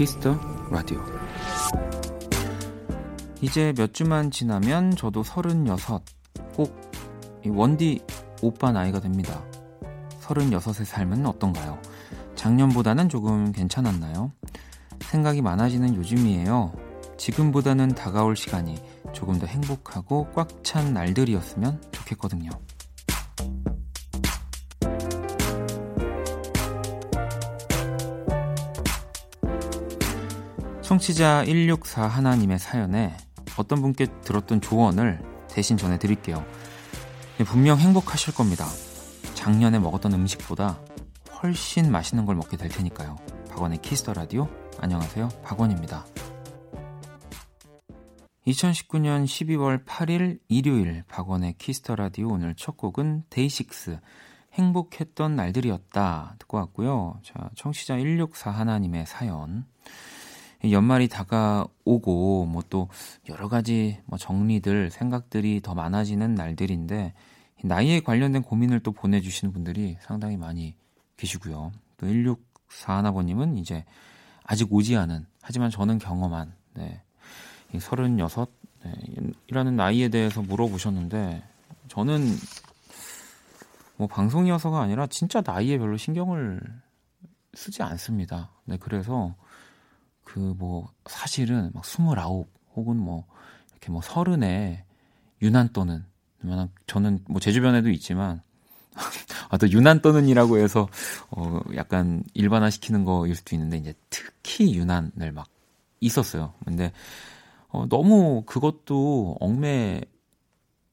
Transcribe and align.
Kiss 0.00 0.19
the 0.19 0.34
Radio. 0.70 0.98
이제 3.42 3.74
몇 3.76 3.92
주만 3.92 4.30
지나면 4.30 4.96
저도 4.96 5.22
36, 5.22 6.02
꼭 6.54 6.90
원디 7.46 8.00
오빠 8.40 8.72
나이가 8.72 8.98
됩니다. 8.98 9.44
36의 10.22 10.86
삶은 10.86 11.26
어떤가요? 11.26 11.78
작년보다는 12.34 13.10
조금 13.10 13.52
괜찮았나요? 13.52 14.32
생각이 15.02 15.42
많아지는 15.42 15.94
요즘이에요. 15.94 16.72
지금보다는 17.18 17.88
다가올 17.88 18.36
시간이 18.36 18.82
조금 19.12 19.38
더 19.38 19.44
행복하고 19.44 20.28
꽉 20.34 20.62
찬 20.62 20.94
날들이었으면 20.94 21.78
좋겠거든요. 21.92 22.48
청취자 30.90 31.44
164 31.44 32.08
하나 32.08 32.30
님의 32.30 32.58
사연에 32.58 33.16
어떤 33.56 33.80
분께 33.80 34.08
들었던 34.22 34.60
조언을 34.60 35.22
대신 35.48 35.76
전해드릴게요. 35.76 36.44
분명 37.46 37.78
행복하실 37.78 38.34
겁니다. 38.34 38.66
작년에 39.34 39.78
먹었던 39.78 40.12
음식보다 40.12 40.80
훨씬 41.40 41.92
맛있는 41.92 42.26
걸 42.26 42.34
먹게 42.34 42.56
될 42.56 42.68
테니까요. 42.70 43.14
박원의 43.50 43.82
Kiss 43.82 44.00
the 44.00 44.14
Radio. 44.14 44.48
안녕하세요. 44.80 45.28
박원입니다. 45.44 46.06
2019년 48.48 49.26
12월 49.26 49.84
8일 49.84 50.40
일요일 50.48 51.04
박원의 51.06 51.54
Kiss 51.58 51.79
the 51.79 51.94
Radio 51.94 52.30
오늘 52.30 52.56
첫 52.56 52.76
곡은 52.76 53.26
DAY6 53.30 54.00
행복했던 54.54 55.36
날들이었다 55.36 56.34
듣고 56.40 56.56
왔고요. 56.56 57.20
자, 57.22 57.48
청취자 57.54 57.94
164 57.94 58.50
하나 58.50 58.75
님의 58.75 59.06
사연. 59.06 59.66
연말이 60.64 61.08
다가오고 61.08 62.46
뭐 62.46 62.62
또 62.70 62.88
여러 63.28 63.48
가지 63.48 64.00
뭐 64.06 64.18
정리들 64.18 64.90
생각들이 64.90 65.60
더 65.60 65.74
많아지는 65.74 66.34
날들인데 66.34 67.12
나이에 67.62 68.00
관련된 68.00 68.42
고민을 68.42 68.80
또 68.80 68.92
보내주시는 68.92 69.52
분들이 69.52 69.98
상당히 70.00 70.38
많이 70.38 70.74
계시고요. 71.18 71.72
또 71.98 72.06
164 72.06 72.96
하나버님은 72.96 73.58
이제 73.58 73.84
아직 74.44 74.72
오지 74.72 74.96
않은 74.96 75.26
하지만 75.42 75.70
저는 75.70 75.98
경험한 75.98 76.54
네, 76.74 77.02
이36 77.74 78.48
네, 78.84 78.94
이라는 79.48 79.76
나이에 79.76 80.08
대해서 80.08 80.40
물어보셨는데 80.40 81.42
저는 81.88 82.26
뭐 83.96 84.06
방송이어서가 84.06 84.80
아니라 84.80 85.06
진짜 85.06 85.42
나이에 85.44 85.76
별로 85.76 85.98
신경을 85.98 86.60
쓰지 87.52 87.82
않습니다. 87.82 88.50
네, 88.64 88.78
그래서 88.78 89.34
그 90.32 90.54
뭐 90.58 90.88
사실은 91.06 91.70
막 91.74 91.84
스물아홉 91.84 92.48
혹은 92.76 92.96
뭐 92.96 93.26
이렇게 93.72 93.90
뭐 93.90 94.00
서른에 94.02 94.84
유난 95.42 95.72
떠는 95.72 96.04
저는 96.86 97.20
뭐 97.28 97.40
제 97.40 97.52
주변에도 97.52 97.90
있지만 97.90 98.42
아, 99.50 99.56
또 99.58 99.68
유난 99.70 100.00
떠는이라고 100.02 100.58
해서 100.58 100.88
어 101.30 101.60
약간 101.76 102.22
일반화 102.34 102.70
시키는 102.70 103.04
거일 103.04 103.34
수도 103.36 103.56
있는데 103.56 103.76
이제 103.78 103.94
특히 104.10 104.74
유난을 104.76 105.32
막 105.32 105.48
있었어요. 106.00 106.54
근데 106.64 106.92
어 107.68 107.86
너무 107.88 108.42
그것도 108.46 109.36
얽매 109.40 110.02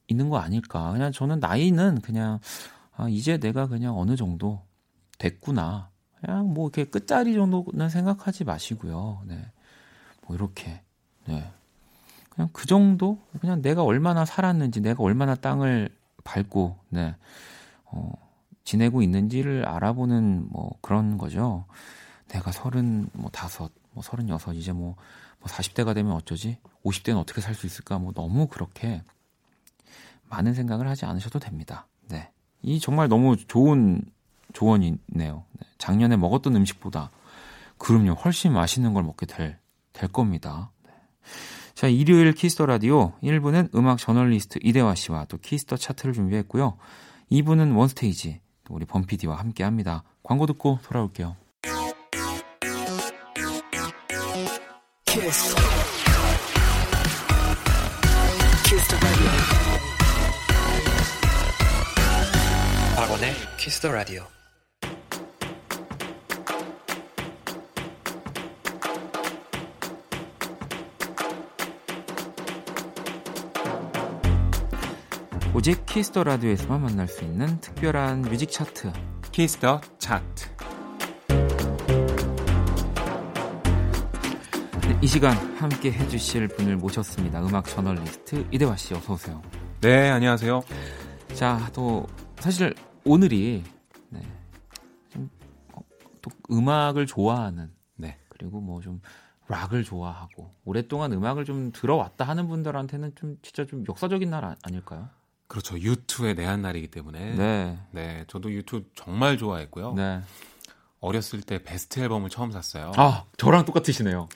있는 0.08 0.30
거 0.30 0.38
아닐까? 0.40 0.92
그냥 0.92 1.12
저는 1.12 1.40
나이는 1.40 2.02
그냥 2.02 2.40
아 2.96 3.09
이제 3.09 3.38
내가 3.38 3.68
그냥 3.68 3.98
어느 3.98 4.16
정도 4.16 4.62
됐구나. 5.19 5.90
그냥 6.22 6.54
뭐 6.54 6.68
이렇게 6.68 6.86
끝자리 6.86 7.34
정도는 7.34 7.90
생각하지 7.90 8.44
마시고요. 8.44 9.22
네. 9.26 9.46
뭐 10.26 10.36
이렇게. 10.36 10.82
네. 11.26 11.52
그냥 12.30 12.50
그 12.54 12.66
정도? 12.66 13.20
그냥 13.40 13.62
내가 13.62 13.84
얼마나 13.84 14.26
살았는지, 14.26 14.82
내가 14.82 15.04
얼마나 15.04 15.36
땅을 15.36 15.90
밟고, 16.24 16.78
네. 16.90 17.16
어, 17.86 18.12
지내고 18.64 19.02
있는지를 19.02 19.66
알아보는 19.68 20.48
뭐 20.50 20.72
그런 20.82 21.18
거죠. 21.18 21.66
내가 22.28 22.52
서른, 22.52 23.10
뭐 23.14 23.30
다섯, 23.32 23.72
뭐 23.92 24.04
서른 24.04 24.28
여섯, 24.30 24.54
이제 24.54 24.72
뭐, 24.72 24.96
뭐 25.40 25.48
40대가 25.48 25.94
되면 25.94 26.12
어쩌지? 26.14 26.58
50대는 26.84 27.18
어떻게 27.18 27.42
살 27.42 27.56
수 27.56 27.66
있을까? 27.66 27.98
뭐 28.00 28.12
너무 28.14 28.48
그렇게 28.48 29.02
많은 30.30 30.54
생각을 30.54 30.88
하지 30.88 31.06
않으셔도 31.06 31.40
됩니다. 31.40 31.88
네. 32.10 32.32
이 32.62 32.80
정말 32.80 33.08
너무 33.08 33.38
좋은 33.38 34.02
조언이네요. 34.57 35.44
네. 35.51 35.68
작년에 35.78 36.18
먹었던 36.18 36.56
음식보다 36.56 37.12
그럼요 37.78 38.13
훨씬 38.13 38.53
맛있는 38.53 38.94
걸 38.94 39.03
먹게 39.03 39.28
될, 39.28 39.59
될 39.94 40.12
겁니다. 40.12 40.72
네. 40.84 40.91
자 41.75 41.88
일요일 41.88 42.34
Kiss 42.34 42.52
the 42.52 42.66
Radio 42.66 43.14
1부는 43.22 43.75
음악 43.75 44.00
저널리스트 44.00 44.59
이대화 44.63 44.95
씨와 44.95 45.25
또 45.25 45.38
Kiss 45.38 45.60
the 45.60 45.78
차트를 45.78 46.13
준비했고요. 46.13 46.78
2부는 47.31 47.78
One 47.78 48.02
Stage 48.02 48.42
우리 48.69 48.85
범피디와 48.85 49.38
함께 49.38 49.63
합니다. 49.63 50.03
광고 50.23 50.47
듣고 50.47 50.79
돌아올게요. 50.84 51.35
키스. 55.06 55.56
키스 58.66 59.00
박원의 62.95 63.34
키스 63.57 63.79
더 63.79 63.91
라디오 63.91 64.37
오직 75.57 75.88
키스터 75.88 76.23
라디오에서만 76.23 76.84
만날 76.84 77.07
수 77.07 77.23
있는 77.23 77.59
특별한 77.59 78.22
뮤직 78.22 78.51
차트 78.51 78.94
키스터 79.31 79.81
차트 79.97 80.56
네, 84.81 85.00
이 85.01 85.07
시간 85.07 85.35
함께 85.56 85.91
해주실 85.91 86.50
분을 86.50 86.78
모셨습니다. 86.78 87.41
음악 87.44 87.66
저널리스트 87.66 88.47
이대화 88.51 88.75
씨 88.75 88.94
어서 88.94 89.13
오세요. 89.13 89.41
네 89.81 90.12
안녕하세요. 90.12 90.62
자 91.34 91.72
또 91.74 92.06
사실 92.35 92.75
오늘이 93.03 93.63
네, 94.09 94.22
어, 95.74 95.81
음악을 96.51 97.07
좋아하는 97.07 97.72
네 97.95 98.19
그리고 98.29 98.62
뭐좀 98.62 99.01
락을 99.47 99.84
좋아하고 99.84 100.53
오랫동안 100.66 101.13
음악을 101.13 101.45
좀 101.45 101.72
들어왔다 101.72 102.25
하는 102.25 102.47
분들한테는 102.47 103.13
좀 103.16 103.38
진짜 103.41 103.66
좀 103.66 103.84
역사적인 103.89 104.29
날 104.29 104.45
아, 104.45 104.56
아닐까요? 104.62 105.09
그렇죠. 105.47 105.80
유투의 105.80 106.35
내한 106.35 106.62
날이기 106.62 106.90
때문에. 106.90 107.35
네. 107.35 107.80
네. 107.91 108.25
저도 108.28 108.52
유투 108.52 108.84
정말 108.96 109.38
좋아했고요. 109.38 109.94
네. 109.94 110.22
어렸을 111.00 111.41
때 111.41 111.63
베스트 111.63 112.00
앨범을 112.00 112.30
처음 112.30 112.52
샀어요. 112.52 112.91
아, 112.97 113.24
저랑 113.38 113.66
똑같으시네요. 113.66 114.28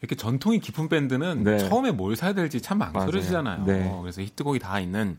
이렇게 0.00 0.14
전통이 0.14 0.60
깊은 0.60 0.88
밴드는 0.88 1.42
네. 1.42 1.58
처음에 1.58 1.90
뭘 1.90 2.16
사야 2.16 2.32
될지 2.34 2.60
참 2.60 2.78
망설여지잖아요. 2.78 3.64
네. 3.64 3.98
그래서 4.02 4.22
히트곡이 4.22 4.58
다 4.58 4.78
있는 4.78 5.18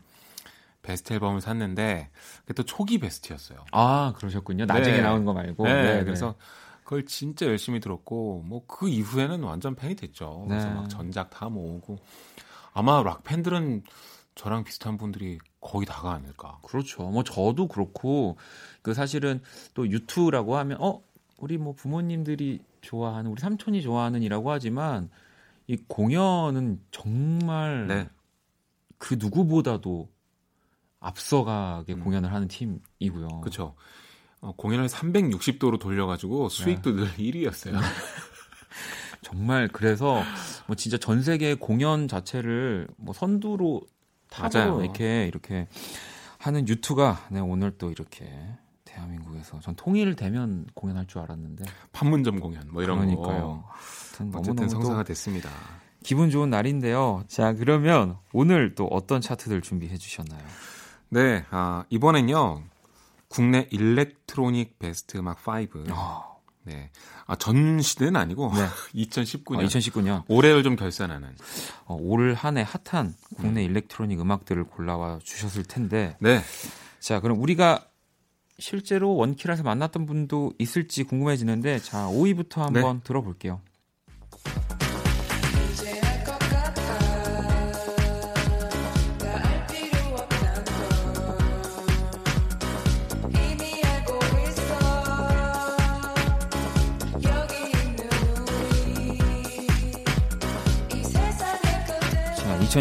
베스트 0.84 1.12
앨범을 1.14 1.42
샀는데 1.42 2.10
그게 2.42 2.54
또 2.54 2.64
초기 2.64 3.00
베스트였어요. 3.00 3.66
아, 3.72 4.14
그러셨군요. 4.18 4.66
나중에 4.66 4.98
네. 4.98 5.02
나온 5.02 5.26
거 5.26 5.34
말고. 5.34 5.64
네. 5.66 5.74
네, 5.74 5.96
네. 5.96 6.04
그래서 6.04 6.36
그걸 6.84 7.06
진짜 7.06 7.48
열심히 7.48 7.82
들었고 7.82 8.44
뭐 8.46 8.62
그 8.68 8.88
이후에는 8.88 9.44
완전 9.44 9.76
팬이 9.76 9.96
됐죠. 9.96 10.46
그래서 10.48 10.70
막 10.70 10.88
전작 10.90 11.32
다 11.32 11.50
모으고 11.50 11.98
아마 12.74 13.02
락 13.04 13.24
팬들은 13.24 13.84
저랑 14.38 14.64
비슷한 14.64 14.98
분들이 14.98 15.40
거의 15.60 15.86
다가 15.86 16.14
아닐까. 16.14 16.60
그렇죠. 16.64 17.04
뭐 17.10 17.24
저도 17.24 17.68
그렇고 17.68 18.38
그 18.84 18.94
사실은 18.94 19.42
또 19.74 19.90
유튜라고 19.90 20.56
하면 20.58 20.78
어 20.80 21.02
우리 21.38 21.58
뭐 21.58 21.74
부모님들이 21.74 22.60
좋아하는 22.82 23.32
우리 23.32 23.42
삼촌이 23.42 23.82
좋아하는이라고 23.82 24.52
하지만 24.52 25.10
이 25.66 25.76
공연은 25.76 26.82
정말 26.92 27.88
네. 27.88 28.10
그 29.00 29.16
누구보다도 29.20 30.08
앞서가게 31.00 31.94
음. 31.94 32.04
공연을 32.04 32.32
하는 32.32 32.48
팀이고요. 32.48 33.42
그렇죠. 33.42 33.76
어, 34.40 34.54
공연을 34.56 34.88
360도로 34.88 35.80
돌려가지고 35.80 36.50
수익도 36.50 36.92
네. 36.92 37.02
늘 37.02 37.12
1위였어요. 37.14 37.74
정말 39.24 39.68
그래서 39.68 40.22
뭐 40.68 40.76
진짜 40.76 40.98
전 40.98 41.24
세계 41.24 41.56
공연 41.56 42.08
자체를 42.08 42.88
뭐 42.98 43.14
선두로 43.14 43.82
타고 44.30 44.82
이렇게 44.82 45.26
이렇게 45.28 45.68
하는 46.38 46.68
유튜가 46.68 47.26
네, 47.30 47.40
오늘 47.40 47.78
또 47.78 47.92
이렇게 47.92 48.30
대한민국에서 48.86 49.60
전 49.60 49.76
통일 49.76 50.16
되면 50.16 50.66
공연할 50.74 51.06
줄 51.08 51.22
알았는데 51.22 51.66
판문점 51.92 52.40
공연 52.40 52.64
뭐 52.72 52.84
이런 52.84 53.00
그러니까요. 53.00 53.64
거 54.32 54.40
어쨌든 54.40 54.70
성사가 54.70 55.04
됐습니다. 55.04 55.50
기분 56.04 56.30
좋은 56.30 56.50
날인데요. 56.50 57.24
자 57.28 57.54
그러면 57.54 58.18
오늘 58.34 58.76
또 58.76 58.86
어떤 58.88 59.20
차트들 59.22 59.62
준비해 59.62 59.98
주셨나요? 59.98 60.42
네, 61.10 61.46
아, 61.52 61.84
이번엔요 61.90 62.64
국내 63.28 63.68
일렉트로닉 63.72 64.80
베스트 64.80 65.18
음악 65.18 65.40
5. 65.46 65.92
어. 65.92 66.37
네. 66.68 66.92
아, 67.26 67.36
전 67.36 67.82
시대는 67.82 68.16
아니고 68.18 68.52
네. 68.54 68.68
2019년. 69.04 69.60
어, 69.60 69.62
2019년. 69.64 70.24
올해를 70.28 70.64
좀 70.64 70.76
결산하는. 70.76 71.30
어, 71.86 71.96
올한해 72.00 72.64
핫한 72.64 73.16
국내 73.38 73.66
음. 73.66 73.70
일렉트로닉 73.70 74.20
음악들을 74.20 74.66
골라와 74.66 75.20
주셨을 75.24 75.64
텐데. 75.64 76.18
네. 76.20 76.42
자, 77.00 77.20
그럼 77.22 77.42
우리가 77.42 77.86
실제로 78.60 79.16
원키라에서 79.16 79.64
만났던 79.64 80.06
분도 80.06 80.52
있을지 80.60 81.04
궁금해지는데 81.04 81.80
자, 81.80 82.08
5위부터 82.08 82.58
한번 82.58 82.98
네. 82.98 83.04
들어볼게요. 83.04 83.62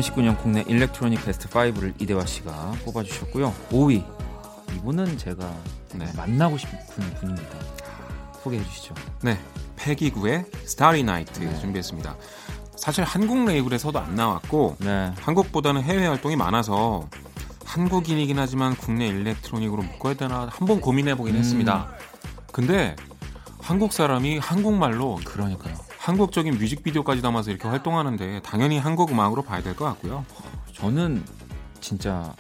2019년 0.01 0.39
국내 0.41 0.63
electronic 0.67 1.25
베스트 1.25 1.49
5를 1.49 1.95
이대화 2.01 2.25
씨가 2.27 2.75
뽑아주셨고요. 2.85 3.53
5위 3.71 4.05
이분은 4.77 5.17
제가 5.19 5.51
네. 5.95 6.07
만나고 6.17 6.59
싶은 6.59 6.79
분입니다. 7.21 7.49
소개해 8.43 8.63
주시죠. 8.65 8.95
네, 9.23 9.39
페기 9.77 10.11
구의 10.11 10.45
Starry 10.65 11.03
Night 11.03 11.41
네. 11.41 11.59
준비했습니다. 11.59 12.17
사실 12.77 13.05
한국 13.05 13.45
레이블에서도 13.47 13.99
안 13.99 14.15
나왔고 14.15 14.77
네. 14.81 15.13
한국보다는 15.21 15.83
해외 15.83 16.07
활동이 16.07 16.37
많아서 16.37 17.09
한국인이긴 17.65 18.39
하지만 18.39 18.77
국내 18.77 19.09
electronic으로 19.09 19.83
묶어야 19.83 20.15
되나 20.15 20.49
한 20.51 20.69
번 20.69 20.81
고민해 20.81 21.17
보긴 21.17 21.35
음. 21.35 21.39
했습니다. 21.41 21.89
근데 22.53 22.95
한국 23.61 23.93
사람이 23.93 24.39
한국말로 24.39 25.19
그러니까요. 25.25 25.75
한국적인 26.07 26.57
뮤직비디오까지 26.59 27.21
담아서 27.21 27.51
이렇게 27.51 27.67
활동하는데 27.67 28.41
당연히 28.45 28.79
한국 28.79 29.11
음악으로 29.11 29.43
봐야 29.43 29.61
될 29.61 29.75
것 29.75 29.87
같고요. 29.87 30.25
저는 30.73 31.25
진짜 31.81 32.33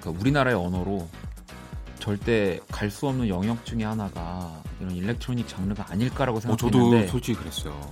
그러니까 0.00 0.20
우리나라의 0.20 0.56
언어로 0.56 1.08
절대 1.98 2.60
갈 2.70 2.88
수 2.88 3.08
없는 3.08 3.28
영역 3.28 3.64
중에 3.66 3.82
하나가 3.82 4.62
이런 4.80 4.94
일렉트로닉 4.94 5.48
장르가 5.48 5.84
아닐까라고 5.90 6.38
생각했는데 6.38 6.78
어, 6.78 7.00
저도 7.00 7.10
솔직히 7.10 7.36
그랬어요. 7.36 7.90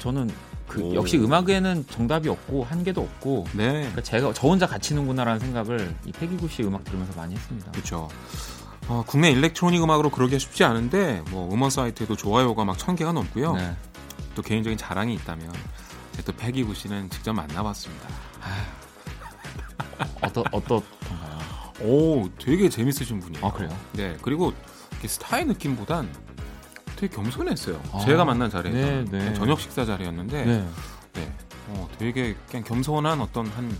저는 0.00 0.30
그 0.66 0.82
오. 0.82 0.94
역시 0.96 1.16
음악에는 1.18 1.86
정답이 1.88 2.28
없고 2.28 2.64
한계도 2.64 3.00
없고 3.00 3.46
네. 3.52 3.70
그러니까 3.70 4.02
제가 4.02 4.32
저 4.32 4.48
혼자 4.48 4.66
갇히는구나라는 4.66 5.38
생각을 5.38 5.94
이 6.04 6.10
패기구 6.10 6.48
씨 6.48 6.64
음악 6.64 6.82
들으면서 6.82 7.12
많이 7.14 7.36
했습니다. 7.36 7.70
그렇죠. 7.70 8.08
어, 8.88 9.02
국내 9.06 9.30
일렉트로닉 9.32 9.82
음악으로 9.82 10.10
그러기 10.10 10.38
쉽지 10.38 10.64
않은데 10.64 11.22
뭐 11.30 11.52
음원 11.52 11.70
사이트에도 11.70 12.14
좋아요가 12.16 12.64
막 12.64 12.76
천 12.78 12.94
개가 12.94 13.12
넘고요. 13.12 13.54
네. 13.54 13.76
또 14.34 14.42
개인적인 14.42 14.78
자랑이 14.78 15.14
있다면 15.14 15.52
또 16.24 16.32
패기구 16.32 16.74
씨는 16.74 17.10
직접 17.10 17.32
만나봤습니다. 17.32 18.08
어떠 20.22 20.44
어떠 20.52 20.82
오, 21.80 22.28
되게 22.38 22.68
재밌으신 22.68 23.20
분이에요. 23.20 23.46
아, 23.46 23.52
그래요? 23.52 23.76
네. 23.92 24.16
그리고 24.22 24.52
스타일 25.06 25.46
느낌보단 25.48 26.08
되게 26.96 27.14
겸손했어요. 27.14 27.80
아, 27.92 27.98
제가 28.00 28.24
만난 28.24 28.48
자리에서 28.48 28.78
네, 28.78 29.04
네. 29.10 29.34
저녁 29.34 29.60
식사 29.60 29.84
자리였는데, 29.84 30.44
네. 30.44 30.68
네. 31.12 31.32
어, 31.68 31.86
되게 31.98 32.34
그냥 32.48 32.64
겸손한 32.64 33.20
어떤 33.20 33.46
한 33.48 33.76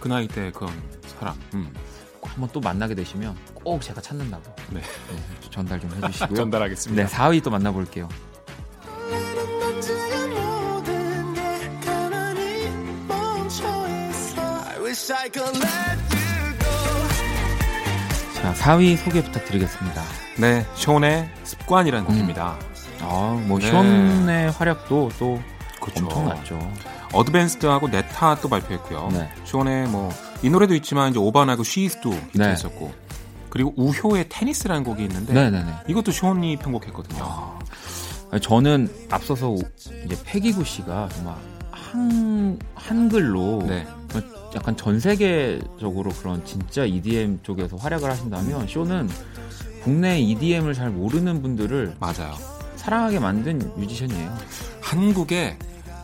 그 0.00 0.06
나이 0.06 0.28
때 0.28 0.52
그런 0.52 0.72
사람. 1.18 1.34
음. 1.54 1.72
한번 2.32 2.48
또 2.52 2.60
만나게 2.60 2.94
되시면 2.94 3.36
꼭 3.54 3.82
제가 3.82 4.00
찾는다고. 4.00 4.44
네. 4.70 4.80
네 4.80 5.50
전달 5.50 5.80
좀 5.80 5.90
해주시고요. 6.02 6.36
전달하겠습니다. 6.36 7.02
네, 7.02 7.08
4위 7.08 7.42
또 7.42 7.50
만나볼게요. 7.50 8.08
자, 18.34 18.54
4위 18.54 18.96
소개 18.96 19.22
부탁드리겠습니다. 19.22 20.02
네, 20.38 20.66
숀의 20.74 21.28
습관이라는 21.44 22.06
음. 22.06 22.06
곡입니다. 22.06 22.58
아, 23.00 23.42
뭐 23.46 23.58
네. 23.58 23.70
숀의 23.70 24.50
활약도 24.52 25.10
또 25.18 25.42
그쵸. 25.80 26.04
엄청났죠. 26.04 26.72
Advanced하고 27.12 27.88
네타 27.88 28.36
또 28.36 28.48
발표했고요. 28.48 29.08
네. 29.12 29.30
숀의 29.44 29.88
뭐 29.88 30.10
이 30.42 30.50
노래도 30.50 30.74
있지만 30.74 31.10
이제 31.10 31.18
오반하고 31.18 31.64
쉬스도 31.64 32.12
히트했었고. 32.32 32.86
네. 32.86 32.94
그리고 33.50 33.72
우효의 33.76 34.26
테니스라는 34.28 34.84
곡이 34.84 35.02
있는데 35.04 35.32
네네네. 35.32 35.72
이것도 35.88 36.12
숀이 36.12 36.56
편곡했거든요. 36.58 37.58
아, 38.30 38.38
저는 38.40 38.92
앞서서 39.10 39.56
이제 40.04 40.16
페기 40.24 40.51
구 40.51 40.64
씨가 40.64 41.08
정말 41.14 41.34
한 41.70 42.58
한글로 42.74 43.62
네. 43.66 43.86
약간 44.54 44.76
전 44.76 45.00
세계적으로 45.00 46.10
그런 46.12 46.44
진짜 46.44 46.84
EDM 46.84 47.40
쪽에서 47.42 47.76
활약을 47.76 48.10
하신다면 48.10 48.66
숀은 48.68 49.08
국내 49.82 50.20
EDM을 50.20 50.74
잘 50.74 50.90
모르는 50.90 51.40
분들을 51.40 51.96
맞아요. 51.98 52.34
사랑하게 52.76 53.18
만든 53.18 53.58
뮤지션이에요. 53.76 54.36
한국의 54.82 55.56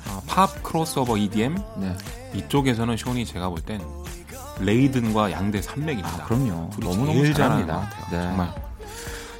어, 0.08 0.22
팝 0.26 0.62
크로스오버 0.62 1.18
EDM 1.18 1.56
네. 1.78 1.94
이쪽에서는 2.34 2.96
숀이 2.96 3.26
제가 3.26 3.48
볼 3.50 3.60
땐 3.62 3.80
레이든과 4.60 5.32
양대 5.32 5.60
산맥입니다. 5.60 6.22
아, 6.22 6.24
그럼요. 6.26 6.70
너무너무 6.78 7.32
잘합니다. 7.32 7.90
네. 8.10 8.22
정말. 8.22 8.54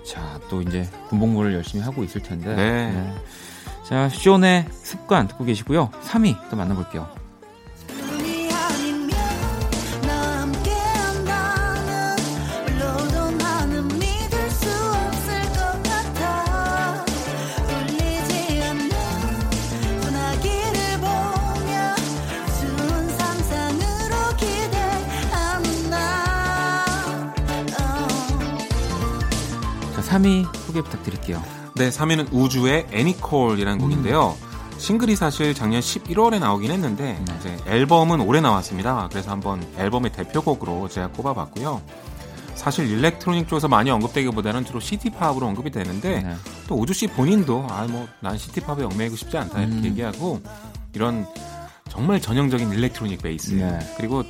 자, 0.06 0.38
또 0.48 0.60
이제 0.62 0.88
군복무를 1.08 1.54
열심히 1.54 1.82
하고 1.82 2.04
있을 2.04 2.22
텐데. 2.22 2.54
네. 2.54 2.90
네. 2.90 3.14
자, 3.84 4.08
숀의 4.08 4.66
습관 4.70 5.28
듣고 5.28 5.44
계시고요. 5.44 5.90
3위 6.02 6.36
또 6.50 6.56
만나볼게요. 6.56 7.08
3위 30.14 30.46
소개 30.66 30.80
부탁드릴게요. 30.82 31.42
네, 31.76 31.90
3위는 31.90 32.28
우주의 32.32 32.86
Any 32.92 33.11
Call이라는 33.11 33.78
음. 33.78 33.82
곡인데요. 33.82 34.36
싱글이 34.78 35.16
사실 35.16 35.54
작년 35.54 35.80
11월에 35.80 36.38
나오긴 36.38 36.70
했는데 36.70 37.18
네. 37.26 37.36
이제 37.40 37.56
앨범은 37.66 38.20
올해 38.20 38.40
나왔습니다. 38.40 39.08
그래서 39.10 39.30
한번 39.30 39.64
앨범의 39.76 40.12
대표곡으로 40.12 40.88
제가 40.88 41.08
꼽아봤고요. 41.08 41.80
사실 42.54 42.88
electronic 42.88 43.48
쪽에서 43.48 43.66
많이 43.68 43.90
언급되기보다는 43.90 44.64
주로 44.64 44.78
city 44.80 45.04
pop으로 45.04 45.46
언급이 45.46 45.70
되는데 45.70 46.22
네. 46.22 46.34
또 46.68 46.76
우주 46.76 46.92
씨 46.94 47.06
본인도 47.08 47.66
아 47.68 47.86
뭐 47.86 48.06
난 48.20 48.38
city 48.38 48.61
pop에 48.61 48.84
얽매이고 48.84 49.16
싶지 49.16 49.36
않다 49.36 49.60
이렇게 49.60 49.76
음. 49.76 49.84
얘기하고 49.84 50.40
이런 50.94 51.26
정말 51.90 52.20
전형적인 52.20 52.72
electronic 52.72 53.20
베이스 53.22 53.52
네. 53.54 53.78
그리고 53.96 54.22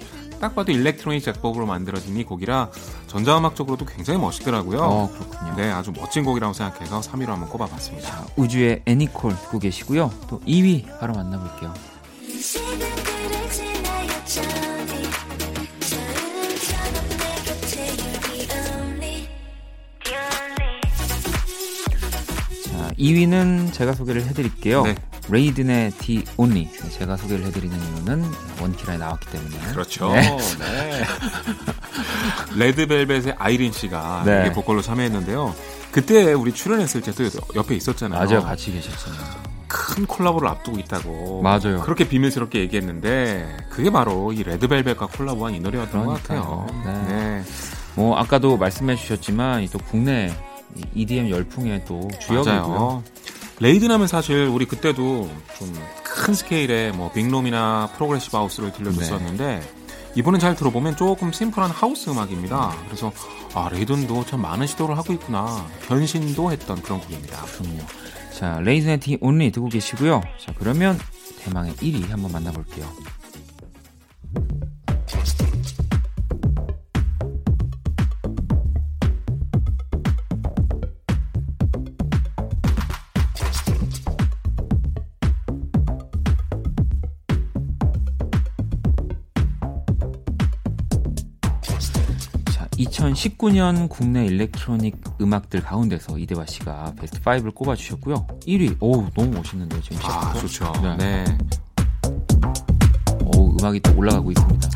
딱 0.44 0.54
봐도 0.54 0.72
electronic 0.72 1.22
작법으로 1.24 1.64
만들어진 1.64 2.18
이 2.18 2.22
곡이라 2.22 2.70
전자음악적으로도 3.06 3.86
굉장히 3.86 4.20
멋있더라고요. 4.20 4.78
어, 4.78 5.10
그렇군요. 5.10 5.54
네, 5.56 5.70
아주 5.70 5.90
멋진 5.96 6.22
곡이라고 6.22 6.52
생각해서 6.52 7.00
3위로 7.00 7.28
한번 7.28 7.48
꼽아봤습니다. 7.48 8.06
자, 8.06 8.26
우주의 8.36 8.82
애니콜 8.84 9.34
듣고 9.34 9.58
계시고요. 9.58 10.12
또 10.28 10.40
2위 10.40 10.86
바로 11.00 11.14
만나볼게요. 11.14 11.72
자, 22.66 22.90
2위는 22.98 23.72
제가 23.72 23.94
소개를 23.94 24.26
해드릴게요. 24.26 24.82
네. 24.82 24.94
레이든의 25.28 25.92
The 25.92 26.24
Only 26.36 26.68
제가 26.90 27.16
소개를 27.16 27.46
해드리는 27.46 27.76
이유는 27.76 28.24
원키라에 28.60 28.98
나왔기 28.98 29.30
때문에 29.30 29.58
그렇죠. 29.72 30.12
네. 30.12 30.36
네. 30.58 31.04
레드벨벳의 32.56 33.36
아이린 33.38 33.72
씨가 33.72 34.22
네. 34.24 34.52
보컬로 34.52 34.82
참여했는데요. 34.82 35.54
그때 35.92 36.32
우리 36.32 36.52
출연했을 36.52 37.00
때도 37.00 37.24
옆에 37.54 37.74
있었잖아요. 37.76 38.24
맞아요, 38.24 38.42
같이 38.42 38.72
계셨잖아요. 38.72 39.44
큰 39.68 40.06
콜라보를 40.06 40.48
앞두고 40.48 40.78
있다고 40.78 41.42
맞아요. 41.42 41.80
그렇게 41.82 42.08
비밀스럽게 42.08 42.60
얘기했는데 42.60 43.56
그게 43.70 43.90
바로 43.90 44.32
이 44.32 44.42
레드벨벳과 44.42 45.06
콜라보한 45.06 45.54
이 45.54 45.60
노래였던 45.60 46.04
것 46.04 46.22
같아요. 46.22 46.66
네. 46.84 46.92
네. 47.08 47.42
뭐 47.94 48.16
아까도 48.16 48.56
말씀해 48.56 48.96
주셨지만 48.96 49.68
또 49.72 49.78
국내 49.78 50.32
EDM 50.94 51.30
열풍의 51.30 51.84
또 51.86 52.08
주역이고요. 52.20 53.02
레이든 53.60 53.90
하면 53.90 54.06
사실 54.06 54.46
우리 54.46 54.64
그때도 54.66 55.30
좀 55.58 56.04
큰 56.14 56.32
스케일의 56.32 56.92
뭐 56.92 57.10
big 57.12 57.36
room이나 57.36 57.90
progressive 57.96 58.36
house를 58.36 58.72
들려줬었는데 58.72 59.44
네. 59.44 59.62
이번엔 60.14 60.40
잘 60.40 60.54
들어보면 60.54 60.96
조금 60.96 61.32
심플한 61.32 61.70
하우스 61.70 62.08
음악입니다. 62.08 62.72
그래서 62.86 63.12
아 63.52 63.68
레이든도 63.70 64.24
참 64.24 64.40
많은 64.40 64.66
시도를 64.68 64.96
하고 64.96 65.12
있구나 65.12 65.66
변신도 65.88 66.52
했던 66.52 66.80
그런 66.80 67.00
곡입니다. 67.00 67.42
그럼요. 67.42 67.80
자 68.32 68.60
레이든의 68.60 69.18
Only 69.20 69.50
듣고 69.50 69.68
계시고요. 69.68 70.22
자 70.40 70.54
그러면 70.56 70.98
대망의 71.40 71.74
1위 71.74 72.08
한번 72.08 72.30
만나볼게요. 72.30 72.86
2019년 93.14 93.88
국내 93.88 94.26
electronic 94.26 94.96
음악들 95.20 95.62
가운데서 95.62 96.18
이대화 96.18 96.44
씨가 96.46 96.94
베스트 96.98 97.20
5를 97.20 97.54
꼽아주셨고요. 97.54 98.26
1위, 98.46 98.76
오 98.80 99.08
너무 99.14 99.30
멋있는데요, 99.30 99.80
지금 99.80 99.98
아, 100.02 100.32
좋죠. 100.34 100.72
네. 100.82 100.96
네. 100.96 101.38
오, 103.20 103.56
음악이 103.58 103.80
또 103.80 103.96
올라가고 103.96 104.30
있습니다. 104.32 104.68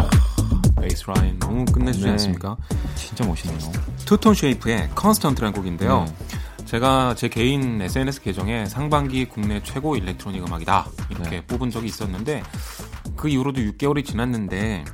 bass 0.80 1.04
line 1.08 1.38
너무 1.38 1.64
끝내주지 1.64 2.04
네. 2.04 2.12
않습니까? 2.12 2.56
진짜 2.94 3.26
멋있네요. 3.26 3.58
Two 4.04 4.17
Tone 4.17 4.34
Shape의 4.34 4.90
Constant라는 4.94 5.52
곡인데요. 5.52 6.04
네. 6.04 6.64
제가 6.64 7.14
제 7.16 7.28
개인 7.28 7.80
SNS 7.80 8.20
계정에 8.20 8.66
상반기 8.66 9.24
국내 9.24 9.62
최고 9.62 9.96
electronic 9.96 10.46
음악이다 10.46 10.86
이렇게 11.08 11.30
네. 11.30 11.46
뽑은 11.46 11.70
적이 11.70 11.86
있었는데 11.86 12.42
그 13.16 13.28
이후로도 13.28 13.60
6개월이 13.62 14.04
지났는데 14.04 14.84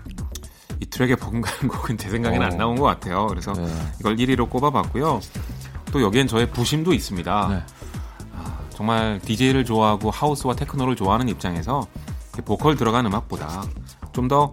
이 0.81 0.87
트랙의 0.87 1.16
버금가는 1.16 1.69
곡은 1.69 1.99
제 1.99 2.11
생각에는 2.11 2.47
어. 2.47 2.50
안 2.50 2.57
나온 2.57 2.76
것 2.76 2.85
같아요. 2.85 3.26
그래서 3.26 3.52
네. 3.52 3.66
이걸 4.00 4.16
1위로 4.16 4.49
꼽아봤고요. 4.50 5.21
또 5.93 6.02
여기엔 6.02 6.26
저의 6.26 6.50
부심도 6.50 6.93
있습니다. 6.93 7.49
네. 7.49 7.62
아, 8.37 8.59
정말 8.71 9.21
DJ를 9.25 9.64
좋아하고 9.64 10.11
하우스와 10.11 10.54
테크노를 10.54 10.97
좋아하는 10.97 11.28
입장에서 11.28 11.87
보컬 12.45 12.76
들어간 12.76 13.07
음악보다 13.07 13.62
좀더 14.12 14.52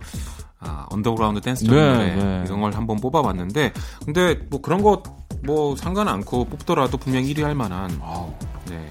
아, 0.60 0.86
언더그라운드 0.92 1.42
댄스 1.42 1.64
네, 1.64 1.70
노래 1.70 2.16
네. 2.16 2.44
이런 2.46 2.62
걸 2.62 2.74
한번 2.76 2.98
뽑아봤는데 3.00 3.74
근데 4.06 4.36
뭐 4.50 4.62
그런 4.62 4.84
거 4.84 5.02
뭐 5.44 5.76
상관 5.76 6.08
않고 6.08 6.46
뽑더라도 6.46 6.98
분명 6.98 7.24
1위 7.24 7.42
할 7.42 7.56
만한 7.56 8.00
아 8.02 8.28
네. 8.68 8.90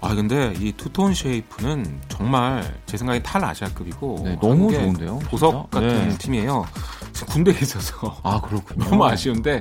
아 0.00 0.14
근데 0.14 0.54
이 0.58 0.72
Two 0.72 0.90
Tone 0.90 1.14
Shape는 1.14 2.00
정말 2.08 2.64
제 2.86 2.96
생각에 2.96 3.22
탈 3.22 3.44
아시아급이고 3.44 4.22
네, 4.24 4.38
너무 4.40 4.72
좋은데요. 4.72 5.18
보석 5.20 5.70
같은 5.70 6.08
네. 6.08 6.18
팀이에요. 6.18 6.64
군대에 7.26 7.54
있어서 7.60 8.16
아 8.22 8.40
그렇군요. 8.40 8.84
너무 8.84 9.04
아쉬운데 9.04 9.60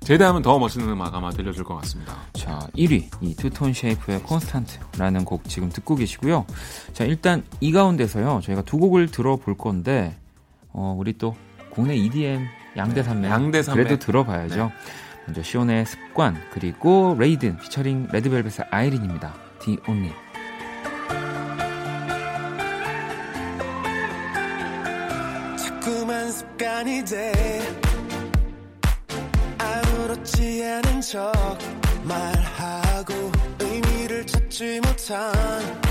제대하면 0.00 0.42
더 0.42 0.58
멋있는 0.60 0.88
음악 0.88 1.12
아마 1.14 1.30
들려줄 1.30 1.64
것 1.64 1.74
같습니다. 1.76 2.14
자 2.34 2.60
1위 2.76 3.08
이 3.20 3.34
Two 3.34 3.50
Tone 3.50 3.72
Shape의 3.72 4.22
Constant라는 4.22 5.24
곡 5.24 5.48
지금 5.48 5.70
듣고 5.70 5.96
계시고요. 5.96 6.46
자 6.92 7.04
일단 7.04 7.42
이 7.60 7.72
가운데서요 7.72 8.40
저희가 8.44 8.62
두 8.62 8.78
곡을 8.78 9.08
들어볼 9.10 9.58
건데 9.58 10.16
어 10.72 10.94
우리 10.96 11.18
또 11.18 11.34
국내 11.70 11.96
EDM 11.96 12.46
양대 12.76 13.02
산맥 13.02 13.28
양대 13.30 13.62
산맥 13.62 13.86
그래도 13.86 14.04
들어봐야죠. 14.04 14.66
네. 14.66 14.72
먼저 15.26 15.42
시온의 15.42 15.86
습관 15.86 16.40
그리고 16.52 17.16
레이든 17.18 17.58
피처링 17.58 18.08
레드벨벳의 18.12 18.68
아이린입니다. 18.70 19.49
The 19.60 19.76
Only. 19.86 20.14
자꾸만 25.58 26.32
습관이 26.32 27.04
돼 27.04 27.32
아무렇지 29.58 30.64
않은 30.64 31.00
척 31.02 31.32
말하고 32.04 33.30
의미를 33.60 34.26
찾지 34.26 34.80
못한 34.80 35.89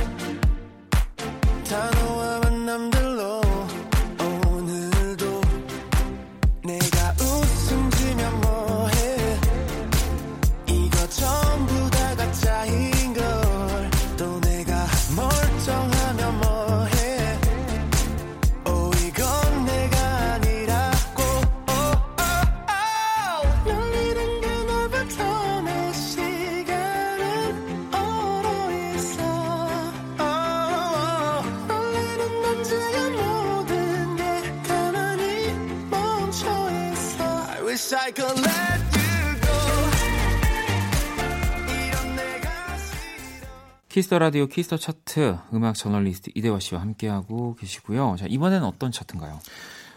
Kiss 43.90 44.07
the 44.07 44.20
Radio 44.20 44.46
Kiss 44.46 44.64
the 44.64 44.78
차트 44.78 45.38
음악 45.54 45.76
저널리스트 45.76 46.32
이대화 46.36 46.60
씨와 46.60 46.82
함께하고 46.82 47.56
계시고요. 47.56 48.16
자, 48.20 48.26
이번에는 48.30 48.66
어떤 48.66 48.92
차트인가요? 48.92 49.40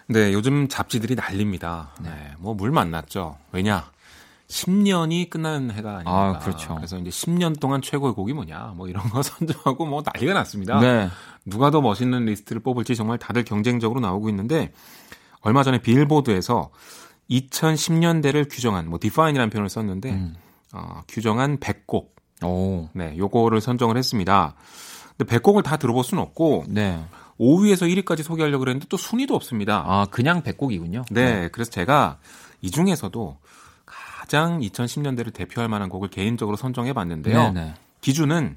네, 0.09 0.33
요즘 0.33 0.69
잡지들이 0.69 1.15
난립니다. 1.15 1.91
네, 2.03 2.11
뭐 2.39 2.55
물 2.55 2.71
만났죠. 2.71 3.37
왜냐? 3.53 3.91
10년이 4.49 5.31
끝나는 5.31 5.71
해가 5.71 5.91
아닙니까? 5.91 6.11
아, 6.11 6.39
그렇죠. 6.39 6.75
그래서 6.75 6.99
이제 6.99 7.11
10년 7.11 7.59
동안 7.61 7.81
최고의 7.81 8.15
곡이 8.15 8.33
뭐냐? 8.35 8.75
뭐 8.77 8.89
이런 8.89 9.09
거 9.09 9.23
선정하고 9.23 9.87
뭐 9.87 10.03
난리가 10.05 10.35
났습니다. 10.35 10.81
네. 10.81 11.09
누가 11.45 11.71
더 11.71 11.81
멋있는 11.81 12.25
리스트를 12.27 12.63
뽑을지 12.63 12.95
정말 12.97 13.19
다들 13.19 13.45
경쟁적으로 13.45 14.01
나오고 14.01 14.29
있는데 14.31 14.73
얼마 15.41 15.63
전에 15.63 15.79
빌보드에서 15.79 16.71
2010년대를 17.31 18.49
규정한 18.51 18.89
뭐 18.89 18.99
define이라는 19.01 19.51
표현을 19.51 19.69
썼는데 19.69 20.11
음. 20.11 20.37
어, 20.73 21.03
규정한 21.09 21.59
100곡 21.59 22.09
오. 22.45 22.89
네, 22.93 23.17
요거를 23.17 23.61
선정을 23.61 23.97
했습니다. 23.97 24.55
근데 25.17 25.37
100곡을 25.37 25.63
다 25.63 25.77
들어볼 25.77 26.05
수는 26.05 26.23
없고 26.23 26.65
네. 26.69 27.03
5위에서 27.41 28.05
1위까지 28.05 28.23
소개하려고 28.23 28.61
그랬는데 28.61 28.87
또 28.89 28.97
순위도 28.97 29.35
없습니다. 29.35 29.83
아, 29.87 30.07
그냥 30.11 30.43
100곡이군요. 30.43 31.05
네, 31.11 31.41
네. 31.41 31.49
그래서 31.49 31.71
제가 31.71 32.19
이 32.61 32.71
중에서도 32.71 33.37
가장 33.85 34.61
2010년대를 34.61 35.33
대표할 35.33 35.69
만한 35.69 35.89
곡을 35.89 36.09
개인적으로 36.09 36.57
선정해 36.57 36.93
봤는데요. 36.93 37.53
네, 37.53 37.61
네. 37.61 37.75
기준은 38.01 38.57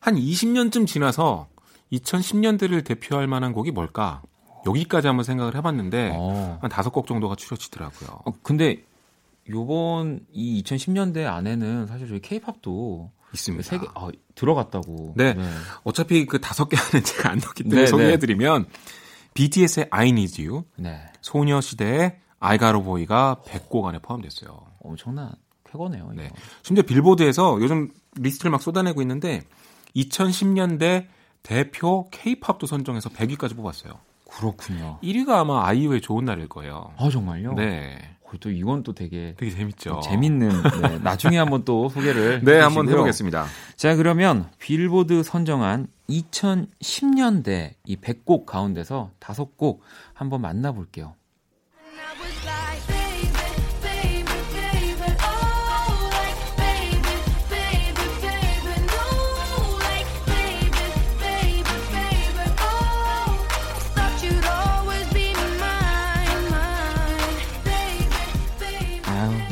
한 0.00 0.14
20년쯤 0.14 0.86
지나서 0.86 1.48
2010년대를 1.92 2.84
대표할 2.84 3.26
만한 3.26 3.52
곡이 3.52 3.70
뭘까? 3.70 4.22
여기까지 4.66 5.06
한번 5.06 5.24
생각을 5.24 5.54
해봤는데 5.54 6.12
어. 6.14 6.58
한 6.60 6.70
다섯 6.70 6.90
곡 6.90 7.06
정도가 7.06 7.36
추려지더라고요. 7.36 8.20
어, 8.24 8.32
근데 8.42 8.82
요번 9.48 10.20
이 10.32 10.62
2010년대 10.62 11.24
안에는 11.26 11.86
사실 11.86 12.08
저희 12.08 12.20
케이팝도 12.20 13.10
있습니다. 13.36 13.68
세 13.68 13.78
개, 13.78 13.86
아, 13.94 14.08
들어갔다고. 14.34 15.14
네. 15.16 15.34
네. 15.34 15.44
어차피 15.84 16.26
그 16.26 16.40
다섯 16.40 16.68
개 16.68 16.76
안에 16.76 17.02
제가 17.04 17.30
안 17.30 17.38
넣기 17.38 17.62
때문에 17.64 17.76
네, 17.76 17.84
네. 17.84 17.86
소개해드리면 17.86 18.66
BTS의 19.34 19.88
I 19.90 20.08
Need 20.08 20.44
You, 20.46 20.64
네. 20.76 20.98
소녀시대의 21.20 22.18
I 22.40 22.58
Got 22.58 22.76
a 22.76 22.82
Boy가 22.82 23.42
100곡 23.46 23.84
안에 23.84 23.98
포함됐어요. 24.00 24.58
엄청난 24.80 25.32
쾌거네요. 25.70 26.10
이거. 26.12 26.22
네. 26.22 26.30
심지어 26.62 26.82
빌보드에서 26.84 27.58
요즘 27.60 27.90
리스트를 28.16 28.50
막 28.50 28.62
쏟아내고 28.62 29.02
있는데 29.02 29.42
2010년대 29.94 31.06
대표 31.42 32.08
케이팝도 32.10 32.66
선정해서 32.66 33.08
100위까지 33.10 33.56
뽑았어요. 33.56 33.92
그렇군요. 34.28 34.98
1위가 35.02 35.30
아마 35.30 35.66
아이유의 35.66 36.00
좋은 36.00 36.24
날일 36.24 36.48
거예요. 36.48 36.92
아 36.96 37.08
정말요? 37.08 37.54
네. 37.54 38.15
또 38.38 38.50
이건 38.50 38.82
또 38.82 38.92
되게 38.92 39.34
되게 39.36 39.50
재밌죠. 39.50 40.00
재밌는 40.00 40.48
네, 40.48 40.98
나중에 41.02 41.38
한번 41.38 41.64
또 41.64 41.88
소개를 41.88 42.40
네 42.44 42.60
한번 42.60 42.88
해보겠습니다. 42.88 43.46
자 43.76 43.96
그러면 43.96 44.48
빌보드 44.58 45.22
선정한 45.22 45.88
2010년대 46.08 47.74
이 47.84 47.96
100곡 47.96 48.46
가운데서 48.46 49.10
다섯 49.18 49.56
곡 49.56 49.82
한번 50.14 50.40
만나볼게요. 50.40 51.14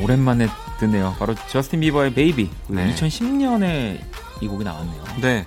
오랜만에 0.05 0.49
듣네요. 0.79 1.17
바로 1.19 1.35
저스틴 1.49 1.81
비버의 1.81 2.13
Baby. 2.15 2.51
네. 2.69 2.95
2010년에 2.95 3.99
이 4.43 4.47
곡이 4.49 4.63
나왔네요. 4.65 5.03
네. 5.23 5.47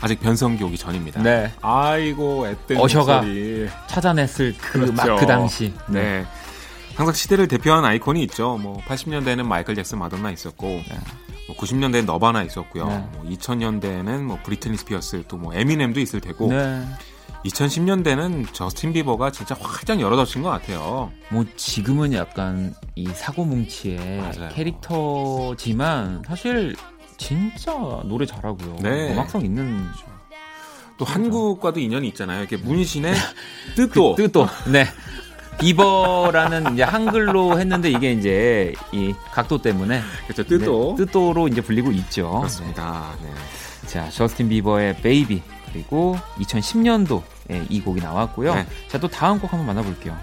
아직 0.00 0.20
변성기 0.20 0.62
오기 0.62 0.76
전입니다. 0.76 1.22
네. 1.22 1.50
아이고 1.62 2.46
애들 2.46 2.76
어셔가 2.78 3.22
목소리. 3.22 3.68
찾아냈을 3.86 4.54
그 4.60 4.78
막그 4.78 4.92
그렇죠. 5.04 5.26
당시. 5.26 5.72
네. 5.88 6.26
항상 6.94 7.14
시대를 7.14 7.48
대표하는 7.48 7.88
아이콘이 7.88 8.22
있죠. 8.24 8.58
뭐 8.58 8.80
80년대에는 8.86 9.42
마이클 9.44 9.74
잭슨 9.74 9.98
마돈나 9.98 10.30
있었고 10.32 10.66
뭐 11.46 11.56
90년대엔 11.56 12.04
너바나 12.04 12.42
있었고요. 12.42 12.86
네. 12.88 13.04
뭐 13.12 13.24
2000년대에는 13.30 14.22
뭐 14.22 14.38
브리트니 14.42 14.76
스피어스 14.76 15.24
또 15.28 15.38
뭐 15.38 15.54
에미넴도 15.54 15.98
있을 16.00 16.20
테고 16.20 16.48
네. 16.50 16.84
2010년대는 17.44 18.52
저스틴 18.52 18.92
비버가 18.92 19.30
진짜 19.30 19.54
활짝 19.60 20.00
열어젖힌 20.00 20.42
것 20.42 20.48
같아요. 20.50 21.12
뭐 21.30 21.44
지금은 21.56 22.12
약간 22.14 22.74
이 22.94 23.06
사고뭉치의 23.06 24.18
맞아요. 24.18 24.48
캐릭터지만 24.52 26.22
사실 26.26 26.74
진짜 27.18 27.72
노래 28.04 28.24
잘하고요. 28.26 28.76
네. 28.80 29.12
음악성 29.12 29.42
있는 29.44 29.84
또 30.96 31.04
한국과도 31.04 31.80
인연이 31.80 32.08
있잖아요. 32.08 32.40
이렇게 32.40 32.56
문신의 32.56 33.14
뜻도 33.76 34.14
뜻도 34.16 34.48
네. 34.72 34.86
비버라는 35.60 36.74
이제 36.74 36.82
한글로 36.82 37.60
했는데 37.60 37.90
이게 37.90 38.12
이제 38.12 38.72
이 38.92 39.14
각도 39.32 39.58
때문에 39.58 40.00
그렇죠. 40.26 40.44
뜨또 40.44 40.96
네, 40.98 41.04
뜨또로 41.04 41.48
이제 41.48 41.60
불리고 41.60 41.92
있죠. 41.92 42.30
그렇습니다. 42.38 43.12
네. 43.22 43.28
네. 43.28 43.86
자, 43.86 44.08
저스틴 44.10 44.48
비버의 44.48 44.96
Baby 44.96 45.42
그리고 45.70 46.16
2010년도 46.38 47.22
에이 47.50 47.80
곡이 47.80 48.00
나왔고요. 48.00 48.54
네. 48.54 48.66
자, 48.88 48.98
또 48.98 49.08
다음 49.08 49.38
곡 49.38 49.52
한번 49.52 49.66
만나볼게요. 49.66 50.16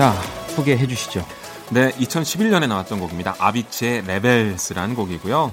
자, 0.00 0.14
소개해 0.54 0.86
주시죠. 0.86 1.26
네, 1.70 1.90
2011년에 1.92 2.66
나왔던 2.68 3.00
곡입니다. 3.00 3.36
아비치의 3.38 4.06
레벨스라는 4.06 4.94
곡이고요. 4.94 5.52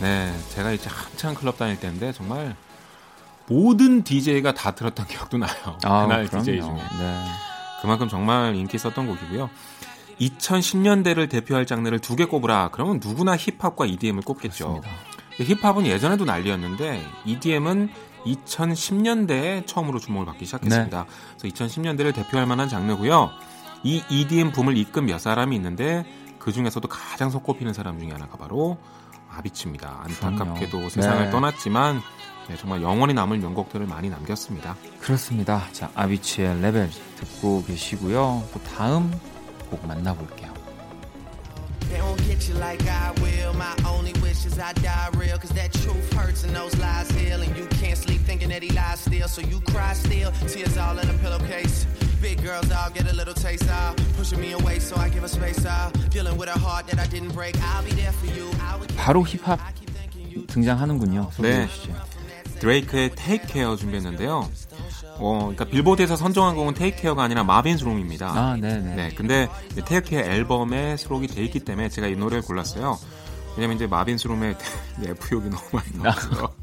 네, 0.00 0.32
제가 0.50 0.72
이제 0.72 0.88
한창 0.90 1.34
클럽 1.34 1.56
다닐 1.56 1.78
때인데 1.78 2.12
정말 2.12 2.56
모든 3.46 4.02
DJ가 4.02 4.52
다 4.54 4.72
들었던 4.72 5.06
기억도 5.08 5.38
나요. 5.38 5.50
그날 5.80 6.26
그럼요. 6.26 6.44
DJ 6.44 6.60
중에. 6.62 6.74
네. 6.98 7.24
그만큼 7.82 8.08
정말 8.08 8.54
인기 8.56 8.76
있었던 8.76 9.06
곡이고요. 9.06 9.50
2010년대를 10.20 11.28
대표할 11.28 11.66
장르를 11.66 11.98
두 11.98 12.16
개 12.16 12.24
꼽으라. 12.24 12.70
그러면 12.72 13.00
누구나 13.02 13.36
힙합과 13.36 13.86
EDM을 13.86 14.22
꼽겠죠. 14.22 14.80
그렇습니다. 14.80 15.60
힙합은 15.60 15.86
예전에도 15.86 16.24
난리였는데 16.24 17.04
EDM은 17.24 17.90
2010년대에 18.24 19.66
처음으로 19.66 19.98
주목을 19.98 20.24
받기 20.26 20.44
시작했습니다. 20.46 21.06
그래서 21.38 21.54
2010년대를 21.66 22.14
대표할 22.14 22.46
만한 22.46 22.68
장르고요. 22.68 23.30
이 23.82 24.02
EDM 24.08 24.52
붐을 24.52 24.76
이끈 24.78 25.06
몇 25.06 25.18
사람이 25.18 25.54
있는데 25.56 26.06
그 26.38 26.52
중에서도 26.52 26.86
가장 26.88 27.30
손꼽히는 27.30 27.72
사람 27.74 27.98
중에 27.98 28.10
하나가 28.12 28.38
바로 28.38 28.78
아비치입니다. 29.36 30.02
안타깝게도 30.04 30.70
그럼요. 30.70 30.88
세상을 30.88 31.24
네. 31.24 31.30
떠났지만 31.30 32.00
네, 32.48 32.56
정말 32.56 32.82
영원히 32.82 33.14
남을 33.14 33.38
명곡들을 33.38 33.86
많이 33.86 34.10
남겼습니다. 34.10 34.76
그렇습니다. 35.00 35.66
자, 35.72 35.90
아비치의 35.94 36.60
레벨 36.60 36.90
듣고 37.16 37.64
계시고요. 37.64 38.44
또 38.52 38.60
다음 38.76 39.10
곡 39.70 39.86
만나볼게요. 39.86 40.52
They 41.88 42.00
won't 42.00 42.20
get 42.24 42.48
you 42.50 42.58
like 42.58 42.82
I 42.88 43.12
will. 43.22 43.54
My 43.54 43.74
only 43.86 44.12
wish 44.20 44.46
is 44.46 44.58
I 44.58 44.72
die 44.74 45.10
real. 45.16 45.38
Cause 45.38 45.54
that 45.54 45.72
truth 45.72 46.12
hurts 46.12 46.44
and 46.44 46.54
those 46.54 46.76
lies 46.78 47.08
heal. 47.10 47.40
And 47.40 47.56
you 47.56 47.66
can't 47.78 47.96
sleep 47.96 48.22
thinking 48.26 48.50
that 48.50 48.62
he 48.62 48.70
lies 48.72 49.00
still. 49.00 49.28
So 49.28 49.40
you 49.42 49.60
cry 49.70 49.94
still. 49.94 50.32
Tears 50.48 50.76
all 50.76 50.98
in 50.98 51.08
a 51.08 51.14
pillowcase. 51.22 51.86
Big 52.24 52.40
girls 52.42 52.72
all 52.72 52.90
get 52.90 53.04
a 53.06 53.12
little 53.14 53.34
taste. 53.34 53.68
Ah, 53.68 53.94
pushing 54.16 54.40
me 54.40 54.52
away 54.52 54.78
so 54.80 54.96
I 54.96 55.10
give 55.10 55.20
her 55.20 55.28
space. 55.28 55.62
Ah, 55.68 55.90
dealing 56.08 56.38
with 56.38 56.48
a 56.48 56.58
heart 56.58 56.86
that 56.86 56.98
I 56.98 57.06
didn't 57.06 57.34
break. 57.34 57.54
I'll 57.60 57.84
be 57.84 57.92
there 57.92 58.12
for 58.12 58.32
you. 58.32 58.48
I 58.64 58.78
would 58.78 58.96
바로 58.96 59.22
힙합 59.26 59.60
등장하는군요. 60.46 61.30
네. 61.40 61.68
드레이크의 62.60 63.14
Take 63.14 63.46
Care 63.46 63.76
준비했는데요. 63.76 64.48
어, 65.18 65.38
그러니까 65.38 65.66
빌보드에서 65.66 66.16
선정한 66.16 66.56
곡은 66.56 66.72
Take 66.72 66.98
Care가 66.98 67.22
아니라 67.24 67.44
마빈스 67.44 67.84
롱입니다. 67.84 68.28
아, 68.28 68.56
네, 68.56 68.78
네. 68.78 68.94
네, 68.94 69.10
근데 69.14 69.46
Take 69.84 70.08
Care 70.08 70.26
앨범에 70.26 70.96
수록이 70.96 71.26
돼 71.26 71.44
있기 71.44 71.60
때문에 71.60 71.90
제가 71.90 72.06
이 72.06 72.16
노래를 72.16 72.40
골랐어요. 72.40 72.98
왜냐면 73.56 73.76
이제 73.76 73.86
마빈스 73.86 74.28
롱의 74.28 74.56
F욕이 75.02 75.50
너무 75.50 75.62
많이 75.72 75.90
나와서. 76.02 76.54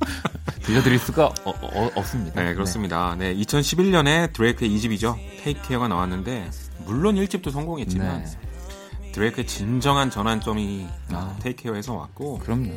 들려드릴 0.63 0.99
수가 0.99 1.25
어, 1.43 1.49
어, 1.49 1.91
없습니다. 1.95 2.41
네, 2.43 2.53
그렇습니다. 2.53 3.15
네, 3.17 3.35
2011년에 3.35 4.31
드레이크의 4.33 4.69
2집이죠. 4.71 5.15
Take 5.43 5.61
Care가 5.63 5.87
나왔는데 5.87 6.49
물론 6.85 7.15
1집도 7.15 7.51
성공했지만 7.51 8.23
네. 8.23 9.11
드레이크의 9.11 9.47
진정한 9.47 10.09
전환점이 10.09 10.87
아. 11.11 11.35
Take 11.41 11.63
Care에서 11.63 11.93
왔고 11.95 12.37
네. 12.39 12.45
그럼요. 12.45 12.71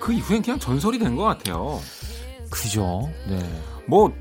그 0.00 0.12
이후엔 0.12 0.42
그냥 0.42 0.58
전설이 0.58 0.98
된 0.98 1.16
것 1.16 1.22
같아요. 1.24 1.80
그죠. 2.50 3.10
네. 3.28 3.38
뭐 3.86 4.12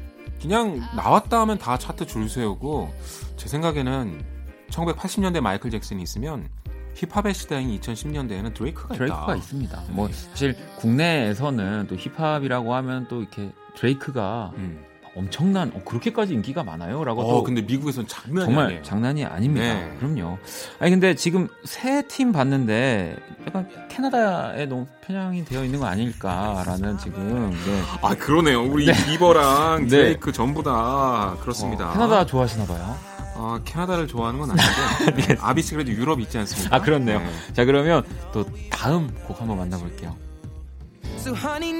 그냥 0.41 0.79
나왔다 0.95 1.41
하면 1.41 1.57
다 1.57 1.77
차트 1.77 2.05
줄 2.07 2.29
세우고 2.29 2.93
제 3.37 3.47
생각에는 3.49 4.23
1980년대 4.71 5.41
마이클 5.41 5.69
잭슨이 5.69 6.01
있으면 6.01 6.49
힙합의 6.95 7.33
시대인 7.33 7.79
2010년대에는 7.79 8.53
드레이크가. 8.53 8.95
드레이크가 8.95 9.35
있습니다. 9.35 9.83
네. 9.87 9.93
뭐 9.93 10.09
사실 10.11 10.55
국내에서는 10.77 11.87
또 11.89 11.95
힙합이라고 11.95 12.73
하면 12.75 13.07
또 13.09 13.21
이렇게 13.21 13.51
드레이크가 13.75 14.51
음. 14.57 14.83
엄청난 15.13 15.73
어, 15.75 15.81
그렇게까지 15.83 16.33
인기가 16.33 16.63
많아요라고 16.63 17.21
어, 17.21 17.27
또 17.33 17.43
근데 17.43 17.61
미국에서는 17.61 18.07
장난이 18.07 18.45
정말 18.45 18.65
아니에요. 18.67 18.81
장난이 18.83 19.25
아닙니다. 19.25 19.65
네. 19.73 19.93
그럼요. 19.99 20.37
아니 20.79 20.91
근데 20.91 21.15
지금 21.15 21.49
새 21.65 22.01
팀 22.07 22.31
봤는데 22.31 23.17
약간 23.45 23.67
캐나다에 23.89 24.65
너무 24.67 24.85
편향이 25.01 25.43
되어 25.43 25.65
있는 25.65 25.79
거 25.81 25.85
아닐까라는 25.87 26.97
지금 26.97 27.51
네. 27.51 27.81
아 28.01 28.15
그러네요. 28.15 28.63
우리 28.63 28.85
비버랑 29.09 29.81
네. 29.83 29.87
드레이크 29.89 30.31
전부 30.31 30.63
다 30.63 31.35
그렇습니다. 31.41 31.89
어, 31.89 31.93
캐나다 31.93 32.25
좋아하시나 32.25 32.65
봐요. 32.65 32.95
아, 33.43 33.59
캐나다를 33.65 34.07
좋아하는 34.07 34.39
건 34.39 34.51
아닌데 34.51 35.25
네. 35.33 35.37
아비스 35.41 35.73
그래도 35.73 35.91
유럽 35.91 36.19
있지 36.19 36.37
않습니까? 36.37 36.75
아 36.75 36.79
그렇네요. 36.79 37.19
네. 37.19 37.29
자 37.53 37.65
그러면 37.65 38.03
또 38.31 38.45
다음 38.69 39.11
곡 39.25 39.41
한번 39.41 39.57
만나볼게요. 39.57 40.15
So 41.17 41.35
honey 41.35 41.73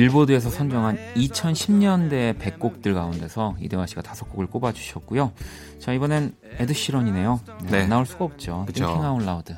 빌보드에서 0.00 0.48
선정한 0.48 0.96
2010년대 1.14 2.38
100곡들 2.38 2.94
가운데서 2.94 3.56
이대화 3.60 3.84
씨가 3.84 4.00
다섯 4.00 4.30
곡을 4.30 4.46
꼽아 4.46 4.72
주셨고요. 4.72 5.32
자 5.78 5.92
이번엔 5.92 6.34
에드 6.58 6.72
시런이네요. 6.72 7.40
네, 7.64 7.70
네. 7.70 7.82
안 7.82 7.90
나올 7.90 8.06
수가 8.06 8.24
없죠. 8.24 8.64
Thinking 8.72 9.06
Out 9.06 9.24
Loud. 9.24 9.54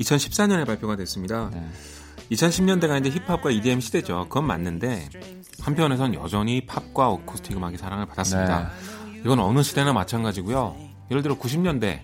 2014년에 0.00 0.66
발표가 0.66 0.96
됐습니다. 0.96 1.48
네. 1.52 1.64
2010년대가 2.32 3.06
이제 3.06 3.16
힙합과 3.20 3.52
EDM 3.52 3.80
시대죠. 3.80 4.26
그건 4.28 4.48
맞는데 4.48 5.10
한편에선 5.60 6.14
여전히 6.14 6.66
팝과 6.66 7.10
어쿠스틱 7.10 7.56
음악이 7.56 7.76
사랑을 7.76 8.06
받았습니다. 8.06 8.70
이건 9.24 9.38
어느 9.38 9.62
시대나 9.62 9.92
마찬가지고요. 9.92 10.74
예를 11.12 11.22
들어 11.22 11.38
90년대 11.38 12.00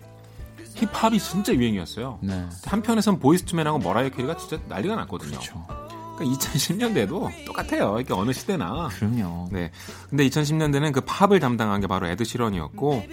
힙합이 0.76 1.18
진짜 1.18 1.52
유행이었어요. 1.52 2.20
네. 2.22 2.46
한편에선 2.66 3.18
Boyz 3.18 3.37
II 3.37 3.47
Men하고 3.47 3.80
머라이어 3.80 4.10
캐리가 4.10 4.36
진짜 4.36 4.60
난리가 4.68 4.94
났거든요. 4.94 5.32
그렇죠. 5.32 5.89
그러니까 6.20 6.24
2010년대도 6.24 7.44
똑같아요. 7.46 7.98
이게 7.98 8.12
어느 8.12 8.32
시대나. 8.32 8.88
그럼요. 8.88 9.48
네. 9.50 9.70
근데 10.10 10.28
2010년대는 10.28 10.92
그 10.92 11.00
팝을 11.00 11.40
담당한 11.40 11.80
게 11.80 11.86
바로 11.86 12.06
에드 12.06 12.24
시런이었고 12.24 13.04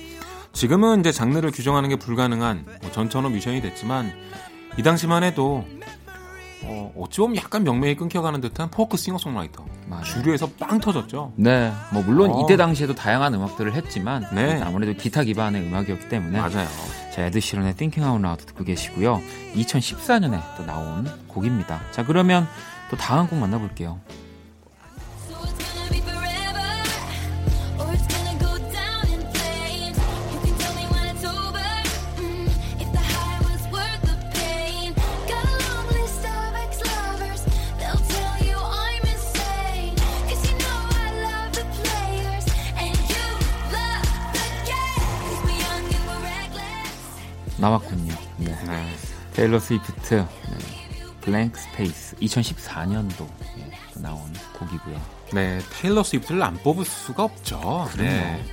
지금은 0.54 1.00
이제 1.00 1.12
장르를 1.12 1.52
규정하는 1.52 1.90
게 1.90 1.96
불가능한 1.96 2.66
뭐 2.82 2.92
전천후 2.92 3.30
뮤지션이 3.30 3.62
됐지만 3.62 4.12
이 4.78 4.84
당시만 4.84 5.24
해도 5.24 5.66
어, 6.64 6.92
어찌 6.98 7.22
보면 7.22 7.38
약간 7.38 7.64
명맥이 7.64 7.96
끊겨가는 7.96 8.42
듯한 8.42 8.70
포크 8.72 8.98
싱어송라이터. 8.98 9.64
맞아요. 9.88 10.04
주류에서 10.04 10.50
빵 10.60 10.80
터졌죠. 10.80 11.32
네, 11.36 11.72
뭐 11.94 12.04
물론 12.04 12.32
어. 12.32 12.42
이때 12.42 12.58
당시에도 12.58 12.94
다양한 12.94 13.34
음악들을 13.36 13.74
했지만 13.74 14.28
네. 14.34 14.60
아무래도 14.62 14.94
기타 14.94 15.24
기반의 15.24 15.62
음악이었기 15.62 16.10
때문에 16.10 16.40
맞아요. 16.40 16.68
자, 17.14 17.26
에드 17.26 17.40
시런의 17.40 17.76
Thinking 17.76 18.10
Out 18.10 18.26
Loud 18.26 18.46
듣고 18.48 18.64
계시고요. 18.64 19.22
2014년에 19.56 20.42
또 20.58 20.66
나온 20.66 21.08
곡입니다. 21.28 21.82
자, 21.92 22.04
그러면 22.06 22.48
또 22.90 22.96
다음 22.96 23.28
곡 23.28 23.38
만나볼게요. 23.38 24.00
나왔군요. 47.60 48.14
네. 48.38 48.56
네. 48.66 48.96
테일러 49.34 49.60
스위프트 49.60 50.16
네. 50.16 50.28
Blank 51.22 51.60
Space 51.60 52.07
2014년도 52.22 53.28
네, 53.58 53.72
나온 53.96 54.22
곡이고요. 54.58 55.02
네, 55.34 55.60
테일러 55.72 56.04
스위프트를 56.04 56.42
안 56.42 56.58
뽑을 56.58 56.86
수가 56.86 57.24
없죠. 57.24 57.90
네. 57.98 58.44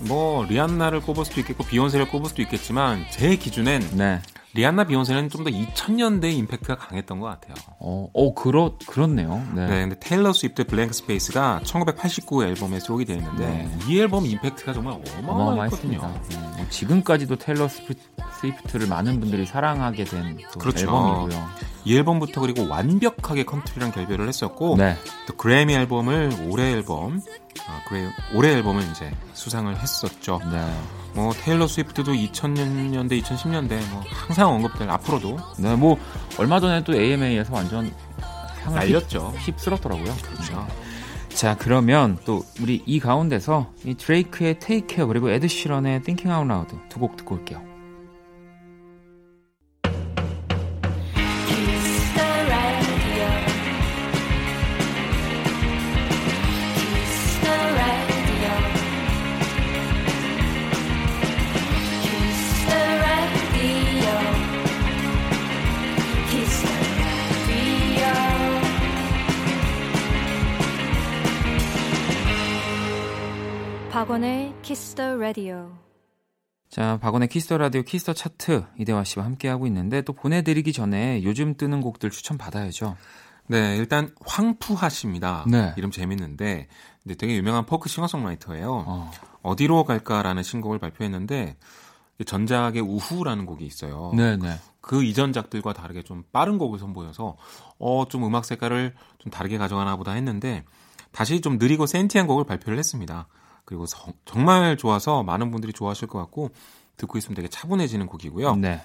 뭐 0.00 0.44
리안나를 0.44 1.00
꼽을 1.00 1.24
수도 1.24 1.40
있겠고 1.40 1.64
비욘세를 1.64 2.08
꼽을 2.08 2.28
수도 2.28 2.42
있겠지만 2.42 3.04
제 3.10 3.36
기준엔 3.36 3.96
네. 3.96 4.20
리안나 4.58 4.84
비욘세는 4.84 5.28
좀 5.30 5.38
더 5.38 5.50
2000년대 5.50 6.32
임팩트가 6.32 6.76
강했던 6.76 7.20
것 7.20 7.26
같아요. 7.26 7.54
어, 7.78 8.10
어 8.12 8.34
그렇 8.34 8.76
그렇네요. 8.88 9.40
네. 9.54 9.68
네 9.68 9.80
근데 9.82 9.96
테일러 10.00 10.32
스위프트 10.32 10.66
Blank 10.66 10.92
Space가 10.94 11.60
1989 11.62 12.44
앨범에 12.44 12.80
수록이 12.80 13.04
되어 13.04 13.18
있는데 13.18 13.46
네. 13.46 13.78
이 13.88 14.00
앨범 14.00 14.26
임팩트가 14.26 14.72
정말 14.72 15.00
어마어마했거든요. 15.20 16.00
네. 16.28 16.38
뭐 16.56 16.66
지금까지도 16.70 17.36
테일러 17.36 17.68
스위프트, 17.68 18.76
를 18.78 18.88
많은 18.88 19.20
분들이 19.20 19.46
사랑하게 19.46 20.04
된 20.04 20.38
그렇죠. 20.58 20.80
앨범이고요. 20.80 21.48
이 21.84 21.96
앨범부터 21.96 22.40
그리고 22.40 22.68
완벽하게 22.68 23.44
컨트리랑 23.44 23.92
결별을 23.92 24.26
했었고 24.26 24.76
네. 24.76 24.96
또 25.28 25.36
그래미 25.36 25.74
앨범을 25.74 26.48
올해 26.50 26.72
앨범 26.72 27.20
아, 27.66 27.80
그래 27.88 28.08
올해 28.34 28.52
앨범을 28.52 28.82
이제 28.90 29.10
수상을 29.34 29.74
했었죠. 29.76 30.40
네. 30.50 30.72
뭐 31.14 31.32
테일러 31.32 31.66
스위프트도 31.66 32.12
2000년대, 32.12 33.22
2010년대 33.22 33.90
뭐 33.90 34.02
항상 34.10 34.50
언급될 34.50 34.88
앞으로도 34.90 35.38
네, 35.58 35.74
뭐 35.74 35.98
얼마 36.38 36.60
전에 36.60 36.84
또 36.84 36.94
AMA에서 36.94 37.52
완전 37.54 37.92
상을 38.62 38.78
날렸죠. 38.78 39.34
휩쓸었더라고요. 39.38 40.14
그렇죠. 40.22 40.66
네. 40.68 41.34
자, 41.34 41.56
그러면 41.56 42.18
또 42.24 42.44
우리 42.60 42.82
이 42.84 42.98
가운데서 43.00 43.72
이 43.84 43.94
드레이크의 43.94 44.58
Take 44.58 44.88
Care 44.88 45.06
그리고 45.06 45.30
에드 45.30 45.46
시런의 45.48 46.02
Thinking 46.02 46.32
Out 46.32 46.50
Loud 46.52 46.88
두 46.88 46.98
곡 46.98 47.16
듣고 47.16 47.36
올게요. 47.36 47.62
박원의 74.18 74.52
Kiss 74.62 74.93
the 74.93 75.16
Radio. 75.16 75.70
자, 76.68 76.98
박원의 77.00 77.28
Kiss 77.28 77.44
the 77.44 77.56
Radio 77.56 77.82
Kiss 77.82 78.00
the 78.00 78.14
차트 78.14 78.64
이대화 78.76 79.04
씨와 79.04 79.24
함께 79.24 79.46
하고 79.46 79.64
있는데 79.68 80.02
또 80.02 80.12
보내드리기 80.12 80.72
전에 80.72 81.22
요즘 81.22 81.56
뜨는 81.56 81.80
곡들 81.80 82.10
추천 82.10 82.36
받아야죠. 82.36 82.96
네, 83.46 83.76
일단 83.76 84.12
황푸하 84.26 84.88
씨입니다. 84.88 85.44
네. 85.46 85.72
이름 85.76 85.92
재밌는데 85.92 86.66
근데 87.04 87.14
되게 87.14 87.36
유명한 87.36 87.64
포크 87.64 87.88
싱어송라이터예요. 87.88 89.12
어디로 89.44 89.84
갈까라는 89.84 90.42
신곡을 90.42 90.80
발표했는데 90.80 91.56
전작의 92.26 92.82
우후라는 92.82 93.46
곡이 93.46 93.64
있어요. 93.64 94.10
네, 94.16 94.36
네. 94.36 94.58
그 94.80 95.04
이전작들과 95.04 95.74
다르게 95.74 96.02
좀 96.02 96.24
빠른 96.32 96.58
곡을 96.58 96.80
선보여서 96.80 97.36
어 97.78 98.06
좀 98.08 98.24
음악 98.24 98.44
색깔을 98.44 98.96
좀 99.18 99.30
다르게 99.30 99.58
가져가나 99.58 99.94
보다 99.94 100.10
했는데 100.10 100.64
다시 101.12 101.40
좀 101.40 101.56
느리고 101.58 101.86
센티한 101.86 102.26
곡을 102.26 102.42
발표를 102.46 102.80
했습니다. 102.80 103.28
그리고 103.68 103.84
성, 103.84 104.14
정말 104.24 104.78
좋아서 104.78 105.22
많은 105.22 105.50
분들이 105.50 105.74
좋아하실 105.74 106.08
것 106.08 106.18
같고 106.20 106.48
듣고 106.96 107.18
있으면 107.18 107.34
되게 107.34 107.48
차분해지는 107.48 108.06
곡이고요. 108.06 108.56
네. 108.56 108.80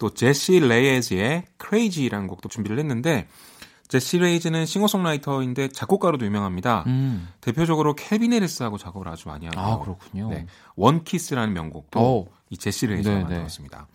또 0.00 0.12
제시 0.12 0.58
레이즈의 0.58 1.44
Crazy라는 1.60 2.26
곡도 2.26 2.48
준비를 2.48 2.80
했는데 2.80 3.28
제시 3.86 4.18
레이즈는 4.18 4.66
싱어송라이터인데 4.66 5.68
작곡가로도 5.68 6.26
유명합니다. 6.26 6.82
음. 6.88 7.28
대표적으로 7.40 7.94
캘빈 7.94 8.32
해리스하고 8.32 8.76
작업을 8.76 9.06
아주 9.06 9.28
많이 9.28 9.46
하고 9.46 9.60
아 9.60 9.78
그렇군요. 9.78 10.30
네. 10.30 10.46
One 10.74 10.92
Kiss라는 10.92 11.54
명곡도 11.54 12.00
오. 12.00 12.28
이 12.50 12.56
제시 12.56 12.88
레이즈가 12.88 13.14
네, 13.14 13.20
네. 13.20 13.28
만들었습니다. 13.28 13.86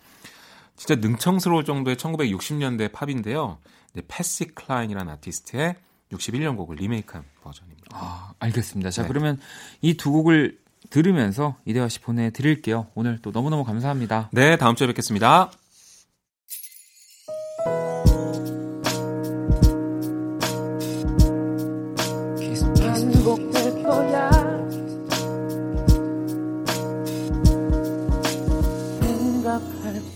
진짜 0.74 0.94
능청스러울 1.06 1.66
정도의 1.66 1.96
1960년대 1.96 2.92
팝인데요. 2.92 3.58
네, 3.92 4.00
패시 4.08 4.46
클라인이라는 4.54 5.12
아티스트의 5.12 5.74
61년 6.12 6.56
곡을 6.56 6.76
리메이크한 6.76 7.24
버전입니다. 7.42 7.69
아, 7.92 8.32
알겠습니다. 8.38 8.90
자, 8.90 9.02
네. 9.02 9.08
그러면 9.08 9.38
이 9.82 9.94
두 9.94 10.12
곡을 10.12 10.58
들으면서 10.90 11.56
이대화 11.64 11.88
씨 11.88 12.00
보내드릴게요. 12.00 12.88
오늘 12.94 13.18
또 13.22 13.30
너무너무 13.30 13.64
감사합니다. 13.64 14.30
네, 14.32 14.56
다음 14.56 14.74
주에 14.74 14.86
뵙겠습니다. 14.86 15.50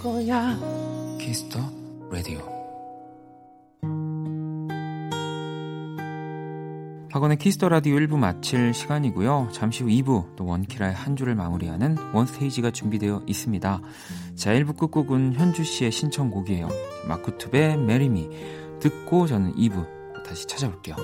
거야. 0.04 0.73
박원의 7.34 7.38
키스 7.38 7.57
더 7.57 7.68
라디오 7.68 7.96
1부 7.96 8.16
마칠 8.16 8.72
시간이고요. 8.74 9.48
잠시 9.52 9.82
후 9.82 9.90
2부 9.90 10.36
또 10.36 10.46
원키라의 10.46 10.94
한 10.94 11.16
주를 11.16 11.34
마무리하는 11.34 11.96
원스테이지가 12.12 12.70
준비되어 12.70 13.22
있습니다. 13.26 13.80
자, 14.34 14.52
1부 14.52 14.76
끝곡은 14.76 15.34
현주 15.34 15.64
씨의 15.64 15.90
신청곡이에요. 15.90 16.68
마크툽의 17.08 17.76
Marry 17.76 18.13
Me 18.13 18.28
듣고 18.80 19.26
저는 19.26 19.54
2부 19.54 19.86
다시 20.24 20.46
찾아올게요. 20.46 20.96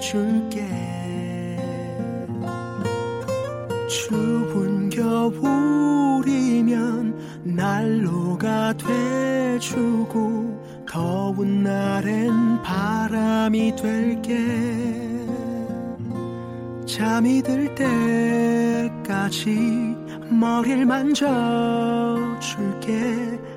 줄게. 0.00 0.66
추운 3.88 4.90
겨울이면 4.90 5.40
난로가 7.44 8.74
돼주고 8.74 10.84
더운 10.88 11.62
날엔 11.62 12.62
바람이 12.62 13.76
될게. 13.76 14.34
잠이 16.86 17.42
들 17.42 17.74
때까지 18.94 19.94
머리를 20.30 20.86
만져줄게. 20.86 21.28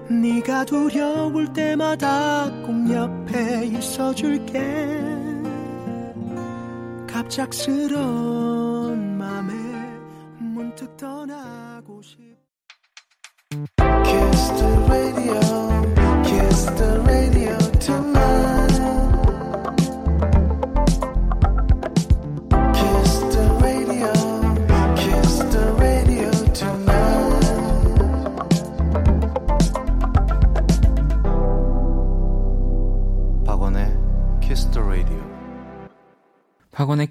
네가 0.10 0.66
두려울 0.66 1.54
때마다 1.54 2.52
꼭 2.66 2.92
옆에 2.92 3.68
있어줄게 3.68 5.13
갑작스런 7.34 9.18
맘에 9.18 9.54
문득 10.38 10.96
떠나고 10.96 12.00
싶 12.04 12.33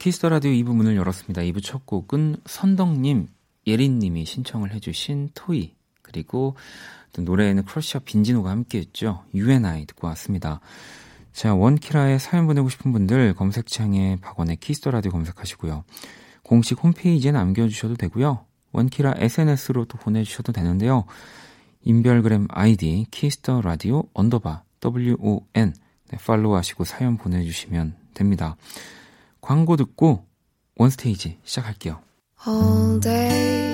키스 0.02 0.20
더 0.20 0.30
라디오 0.30 0.50
2부 0.50 0.74
문을 0.74 0.96
열었습니다. 0.96 1.42
2부 1.42 1.62
첫 1.62 1.86
곡은 1.86 2.38
선덕님, 2.44 3.28
예린님이 3.68 4.24
신청을 4.24 4.74
해주신 4.74 5.30
토이 5.32 5.76
그리고 6.02 6.56
또 7.12 7.22
노래에는 7.22 7.64
크러쉬와 7.66 8.00
빈지노가 8.04 8.50
함께했죠. 8.50 9.22
U & 9.32 9.73
I 9.73 9.86
듣고 9.86 10.08
왔습니다. 10.08 10.58
자 11.32 11.54
원키라에 11.54 12.18
사연 12.18 12.48
보내고 12.48 12.68
싶은 12.68 12.90
분들 12.90 13.34
검색창에 13.34 14.18
박원의 14.20 14.56
키스 14.56 14.77
더 14.77 14.90
라디오 14.90 15.12
검색하시고요. 15.12 15.84
공식 16.42 16.82
홈페이지에 16.82 17.30
남겨주셔도 17.30 17.94
되고요. 17.94 18.44
원키라 18.72 19.14
SNS로 19.18 19.84
또 19.84 19.98
보내주셔도 19.98 20.50
되는데요. 20.50 21.04
인별그램 21.84 22.48
아이디 22.50 23.06
키스 23.12 23.42
더 23.42 23.60
라디오 23.60 24.02
언더바 24.14 24.64
WON 24.84 25.44
네, 25.54 26.18
팔로우 26.26 26.56
하시고 26.56 26.82
사연 26.82 27.18
보내주시면 27.18 27.94
됩니다. 28.14 28.56
광고 29.42 29.76
듣고 29.76 30.24
원스테이지 30.76 31.40
시작할게요. 31.44 32.00
All 32.46 32.98
day 33.00 33.72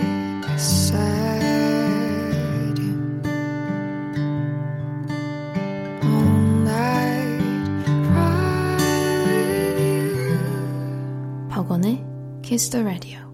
sad. 0.59 0.98
All 6.02 6.64
night 6.64 7.85
cry 8.09 8.76
with 9.24 9.81
you. 9.81 11.48
박원의 11.48 12.04
Kiss 12.42 12.70
the 12.70 12.85
Radio. 12.85 13.28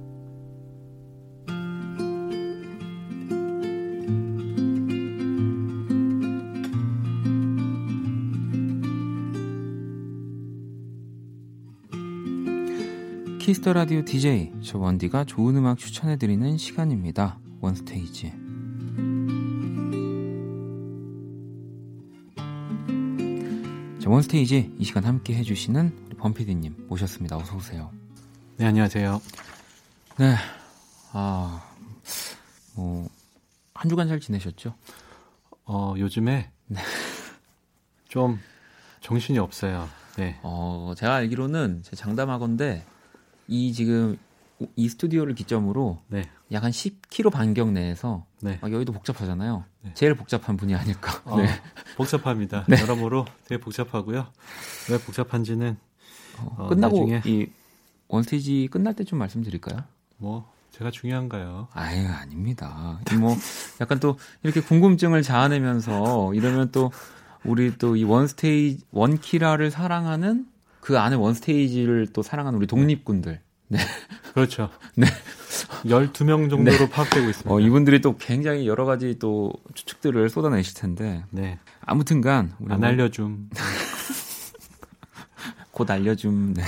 키스 13.55 13.66
더 13.66 13.73
라디오 13.73 14.05
DJ 14.05 14.53
저 14.65 14.79
원디가 14.79 15.23
좋은 15.23 15.55
음악 15.55 15.79
추천해 15.79 16.17
드리는 16.17 16.59
시간입니다. 16.59 17.39
원스테이지. 17.61 18.33
자, 24.03 24.11
원스테이지 24.11 24.75
이 24.77 24.85
시간 24.85 25.05
함께 25.05 25.37
해주시는 25.37 26.07
우리 26.07 26.17
범피디님 26.17 26.87
모셨습니다. 26.89 27.37
어서 27.37 27.57
오세요. 27.57 27.93
네 28.57 28.67
안녕하세요. 28.67 29.23
네, 30.19 30.35
아, 31.13 31.65
뭐 32.75 32.94
한 32.94 33.09
주간 33.89 34.09
잘 34.09 34.19
지내셨죠? 34.19 34.75
어 35.65 35.95
요즘에 35.97 36.51
네. 36.67 36.81
좀 38.09 38.41
정신이 39.01 39.39
없어요. 39.39 39.89
네. 40.17 40.41
어 40.43 40.95
제가 40.97 41.15
알기로는 41.15 41.83
제 41.85 41.95
장담하건데 41.95 42.85
이 43.49 43.73
지금 43.73 44.17
이 44.77 44.89
스튜디오를 44.89 45.35
기점으로 45.35 46.01
네. 46.09 46.23
약한 46.53 46.71
10km 46.71 47.31
반경 47.31 47.75
내에서 47.75 48.25
네. 48.41 48.59
아, 48.63 48.71
여기도 48.71 48.93
복잡하잖아요. 48.93 49.65
네. 49.83 49.91
제일 49.95 50.15
복잡한 50.15 50.57
분이 50.57 50.75
아닐까. 50.75 51.21
어, 51.25 51.37
네. 51.41 51.49
복잡합니다. 51.97 52.65
네. 52.69 52.81
여러모로 52.81 53.25
되게 53.47 53.61
복잡하고요. 53.61 54.27
왜 54.91 54.99
복잡한지는 54.99 55.77
어, 56.39 56.55
어, 56.59 56.69
끝나고 56.69 57.01
나중에... 57.07 57.23
이 57.27 57.47
원스테이지 58.09 58.69
끝날 58.71 58.95
때 58.95 59.05
좀 59.05 59.19
말씀드릴까요? 59.19 59.83
뭐 60.19 60.51
제가 60.71 60.91
중요한가요? 60.91 61.69
아유 61.73 62.07
아닙니다. 62.09 63.01
뭐 63.21 63.37
약간 63.81 63.99
또 64.01 64.19
이렇게 64.43 64.61
궁금증을 64.61 65.23
자아내면서 65.23 66.35
이러면 66.35 66.71
또 66.73 66.91
우리 67.45 67.77
또 67.77 67.97
이 67.97 68.05
원스테이지 68.05 68.85
원키라를 68.91 69.71
사랑하는 69.71 70.47
그 70.85 70.99
안에 70.99 71.17
원스테이지를 71.17 72.09
또 72.13 72.23
사랑하는 72.23 72.59
우리 72.59 72.67
독립군들. 72.67 73.41
네. 73.69 73.79
그렇죠. 74.35 74.69
네. 74.97 75.07
12명 75.87 76.51
정도로 76.51 76.77
네. 76.77 76.91
파악되고 76.91 77.31
있습니다. 77.31 77.55
어, 77.55 77.59
이분들이 77.59 78.03
또 78.03 78.19
굉장히 78.19 78.67
여러 78.67 78.85
가지 78.85 79.19
또 79.19 79.51
추측들을 79.73 80.29
쏟아내실 80.29 80.75
텐데. 80.75 81.25
네. 81.31 81.59
아무튼간. 81.81 82.57
안 82.69 82.85
알려줌. 82.85 83.49
곧 85.73 85.91
알려줌. 85.91 86.53
네. 86.53 86.63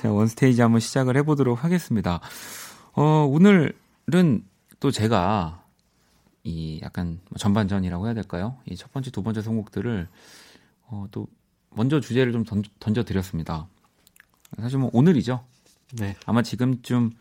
제가 0.00 0.14
원스테이지 0.14 0.62
한번 0.62 0.80
시작을 0.80 1.18
해보도록 1.18 1.62
하겠습니다. 1.62 2.20
어, 2.94 3.28
오늘은 3.30 4.44
또 4.80 4.90
제가 4.90 5.62
이 6.42 6.80
약간 6.82 7.20
전반전이라고 7.36 8.06
해야 8.06 8.14
될까요? 8.14 8.56
이 8.64 8.76
첫 8.76 8.90
번째, 8.94 9.10
두 9.10 9.22
번째 9.22 9.42
선곡들을 9.42 10.08
어, 10.86 11.06
또 11.10 11.26
먼저 11.74 12.00
주제를 12.00 12.32
좀 12.32 12.44
던, 12.44 12.62
던져 12.80 13.04
드렸습니다. 13.04 13.66
사실 14.60 14.78
뭐 14.78 14.90
오늘이죠. 14.92 15.44
네. 15.92 16.16
아마 16.26 16.42
지금쯤 16.42 17.12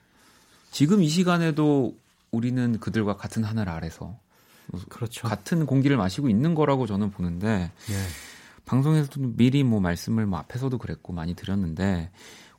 지금 0.71 1.03
이 1.03 1.07
시간에도 1.07 1.95
우리는 2.31 2.79
그들과 2.79 3.17
같은 3.17 3.43
하늘 3.43 3.69
아래서 3.69 4.17
그렇죠. 4.89 5.27
같은 5.27 5.65
공기를 5.65 5.97
마시고 5.97 6.29
있는 6.29 6.55
거라고 6.55 6.87
저는 6.87 7.11
보는데 7.11 7.71
네. 7.87 7.95
방송에서도 8.65 9.19
미리 9.35 9.63
뭐 9.63 9.81
말씀을 9.81 10.25
뭐 10.25 10.39
앞에서도 10.39 10.77
그랬고 10.77 11.11
많이 11.13 11.33
드렸는데 11.33 12.09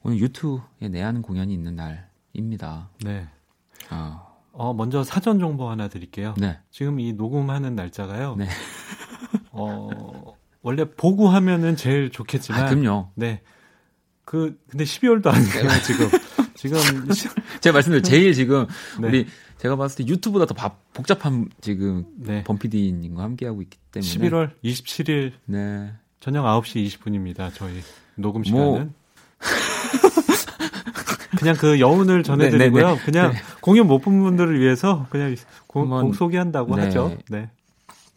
오늘 0.02 0.18
유튜브에 0.18 0.88
내하는 0.88 1.22
공연이 1.22 1.54
있는 1.54 1.76
날입니다. 1.76 2.90
네. 3.02 3.28
아. 3.88 4.28
어, 4.52 4.74
먼저 4.74 5.02
사전 5.02 5.38
정보 5.38 5.70
하나 5.70 5.88
드릴게요. 5.88 6.34
네. 6.36 6.58
지금 6.70 7.00
이 7.00 7.14
녹음하는 7.14 7.74
날짜가요. 7.74 8.36
네. 8.36 8.46
어, 9.50 10.36
원래 10.62 10.84
보고 10.84 11.28
하면은 11.28 11.76
제일 11.76 12.10
좋겠지만. 12.10 12.64
아, 12.64 12.68
그럼요. 12.68 13.10
네. 13.14 13.42
그 14.24 14.58
근데 14.70 14.84
12월도 14.84 15.26
아니에요 15.26 15.68
네. 15.68 15.82
지금. 15.82 16.08
지금 16.54 16.78
제가 17.60 17.74
말씀드린 17.74 18.04
제일 18.04 18.34
지금 18.34 18.66
네. 19.00 19.08
우리 19.08 19.26
제가 19.58 19.74
봤을 19.74 20.04
때 20.04 20.08
유튜브보다 20.12 20.46
더 20.46 20.54
바, 20.54 20.76
복잡한 20.92 21.48
지금 21.60 22.04
네. 22.16 22.44
범피디님과 22.44 23.20
함께 23.20 23.46
하고 23.46 23.62
있기 23.62 23.78
때문에 23.90 24.08
11월 24.08 24.50
27일 24.62 25.32
네. 25.46 25.92
저녁 26.20 26.44
9시 26.44 26.86
20분입니다. 26.86 27.50
저희 27.54 27.80
녹음 28.14 28.44
시간은 28.44 28.64
뭐... 28.64 28.90
그냥 31.36 31.56
그 31.56 31.80
여운을 31.80 32.22
전해드리고요. 32.22 32.86
네, 32.86 32.94
네, 32.94 32.98
네. 32.98 33.04
그냥 33.04 33.32
공연 33.60 33.88
못 33.88 33.98
본 33.98 34.22
분들을 34.22 34.60
위해서 34.60 35.06
그냥 35.10 35.34
곡, 35.66 35.88
곡 35.88 36.14
소개한다고 36.14 36.76
하죠. 36.76 37.16
네. 37.28 37.50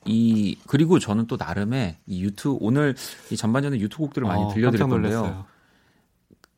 이 0.05 0.57
그리고 0.67 0.99
저는 0.99 1.27
또 1.27 1.35
나름의 1.37 1.97
이 2.07 2.21
유튜브 2.23 2.57
오늘 2.61 2.95
이 3.31 3.37
전반전에 3.37 3.79
유튜브 3.79 4.03
곡들을 4.05 4.27
많이 4.27 4.43
어, 4.43 4.53
들려드릴 4.53 4.87
건데요. 4.87 5.45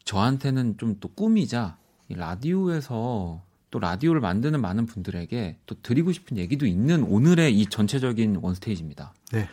저한테는 0.03 0.77
좀 0.77 0.97
또 0.99 1.09
꿈이자 1.09 1.77
이 2.09 2.15
라디오에서 2.15 3.41
또 3.69 3.79
라디오를 3.79 4.21
만드는 4.21 4.61
많은 4.61 4.85
분들에게 4.85 5.57
또 5.65 5.75
드리고 5.81 6.11
싶은 6.13 6.37
얘기도 6.37 6.65
있는 6.65 7.03
오늘의 7.03 7.57
이 7.57 7.65
전체적인 7.67 8.37
원스테이지입니다. 8.41 9.13
네. 9.33 9.49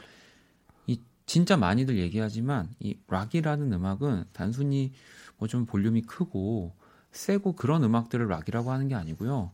이 0.87 1.01
진짜 1.27 1.57
많이들 1.57 1.99
얘기하지만 1.99 2.69
이 2.79 2.97
락이라는 3.09 3.73
음악은 3.73 4.25
단순히 4.33 4.93
뭐 5.39 5.49
좀 5.49 5.67
볼륨이 5.67 6.03
크고 6.03 6.73
세고 7.11 7.55
그런 7.55 7.83
음악들을 7.85 8.27
락이라고 8.29 8.71
하는 8.71 8.89
게 8.89 8.95
아니고요. 8.95 9.51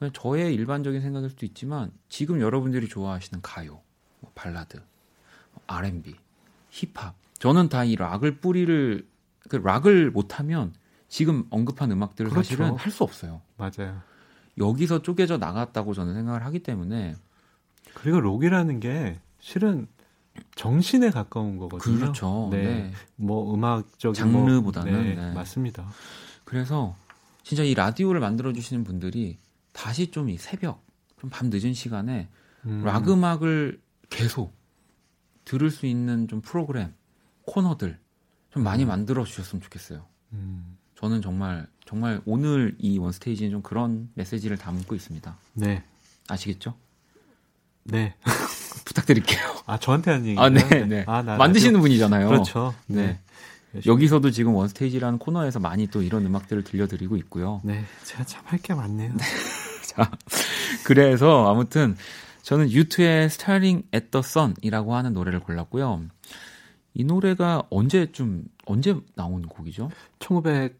그냥 0.00 0.12
저의 0.14 0.54
일반적인 0.54 1.02
생각일 1.02 1.28
수도 1.28 1.44
있지만 1.44 1.92
지금 2.08 2.40
여러분들이 2.40 2.88
좋아하시는 2.88 3.42
가요, 3.42 3.82
뭐 4.20 4.32
발라드, 4.34 4.80
R&B, 5.66 6.14
힙합 6.70 7.14
저는 7.38 7.68
다 7.68 7.84
이 7.84 7.96
락을 7.96 8.38
뿌리를 8.38 9.06
그 9.48 9.56
락을 9.56 10.10
못하면 10.10 10.72
지금 11.08 11.44
언급한 11.50 11.90
음악들을 11.92 12.30
그렇죠. 12.30 12.48
사실은 12.48 12.76
할 12.76 12.90
수 12.90 13.04
없어요. 13.04 13.42
맞아요. 13.58 14.00
여기서 14.58 15.02
쪼개져 15.02 15.36
나갔다고 15.36 15.92
저는 15.92 16.14
생각을 16.14 16.44
하기 16.46 16.60
때문에 16.62 17.14
그리고 17.94 18.20
록이라는 18.20 18.80
게 18.80 19.18
실은 19.38 19.86
정신에 20.54 21.10
가까운 21.10 21.58
거거든요. 21.58 21.98
그렇죠. 21.98 22.48
네. 22.52 22.62
네. 22.62 22.92
뭐 23.16 23.52
음악적인 23.54 24.14
장르보다는 24.14 24.92
뭐, 24.92 25.02
네. 25.02 25.14
네. 25.14 25.32
맞습니다. 25.34 25.86
그래서 26.44 26.96
진짜 27.42 27.64
이 27.64 27.74
라디오를 27.74 28.20
만들어 28.20 28.52
주시는 28.52 28.84
분들이 28.84 29.38
다시 29.72 30.10
좀 30.10 30.28
이 30.28 30.36
새벽, 30.38 30.84
좀 31.20 31.30
밤 31.30 31.50
늦은 31.50 31.74
시간에 31.74 32.28
음. 32.66 32.82
락 32.84 33.08
음악을 33.08 33.80
계속 34.10 34.54
들을 35.44 35.70
수 35.70 35.86
있는 35.86 36.28
좀 36.28 36.40
프로그램, 36.40 36.92
코너들 37.46 37.98
좀 38.52 38.62
많이 38.62 38.84
음. 38.84 38.88
만들어 38.88 39.24
주셨으면 39.24 39.62
좋겠어요. 39.62 40.04
음. 40.32 40.76
저는 40.96 41.22
정말 41.22 41.66
정말 41.86 42.20
오늘 42.26 42.76
이 42.78 42.98
원스테이지는 42.98 43.50
좀 43.50 43.62
그런 43.62 44.10
메시지를 44.14 44.56
담고 44.58 44.94
있습니다. 44.94 45.36
네. 45.54 45.82
아시겠죠? 46.28 46.74
네. 47.84 48.14
부탁드릴게요. 48.84 49.40
아, 49.66 49.78
저한테 49.78 50.10
하는 50.10 50.26
얘기예요? 50.26 50.40
아, 50.40 50.48
네, 50.50 50.84
네. 50.86 51.04
아, 51.06 51.22
만드시는 51.22 51.74
라디오? 51.74 51.82
분이잖아요. 51.82 52.28
그렇죠. 52.28 52.74
네. 52.86 53.18
네. 53.72 53.80
여기서도 53.86 54.30
지금 54.30 54.54
원스테이지라는 54.54 55.18
코너에서 55.18 55.58
많이 55.60 55.86
또 55.86 56.02
이런 56.02 56.26
음악들을 56.26 56.62
들려드리고 56.64 57.16
있고요. 57.16 57.60
네. 57.64 57.84
제가 58.04 58.24
참 58.24 58.44
할 58.46 58.58
게 58.60 58.74
많네요. 58.74 59.12
네. 59.14 59.24
자, 59.96 60.10
그래서 60.84 61.50
아무튼 61.50 61.96
저는 62.42 62.70
유투의 62.70 63.28
at 63.94 64.10
the 64.10 64.22
Sun이라고 64.24 64.94
하는 64.94 65.12
노래를 65.12 65.40
골랐고요. 65.40 66.06
이 66.94 67.04
노래가 67.04 67.62
언제쯤 67.70 68.44
언제 68.66 68.96
나온 69.14 69.42
곡이죠? 69.42 69.90
1900 70.18 70.78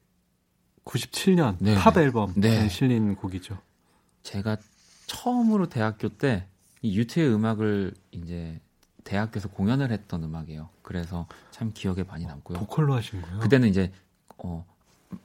97년 0.85 1.57
네. 1.61 1.75
팝 1.75 1.97
앨범에 1.97 2.33
네. 2.37 2.69
실린 2.69 3.15
곡이죠. 3.15 3.59
제가 4.23 4.57
처음으로 5.07 5.69
대학교 5.69 6.09
때 6.09 6.47
이 6.83 6.97
유튜의 6.97 7.33
음악을 7.35 7.95
이제 8.11 8.59
대학교에서 9.05 9.49
공연을 9.49 9.91
했던 9.91 10.23
음악이에요. 10.25 10.71
그래서 10.83 11.27
참 11.51 11.73
기억에 11.75 12.05
많이 12.05 12.27
남고요. 12.27 12.59
보컬로 12.59 12.95
하신 12.95 13.23
거예요? 13.23 13.39
그때는 13.41 13.69
이제 13.69 13.93
어, 14.39 14.65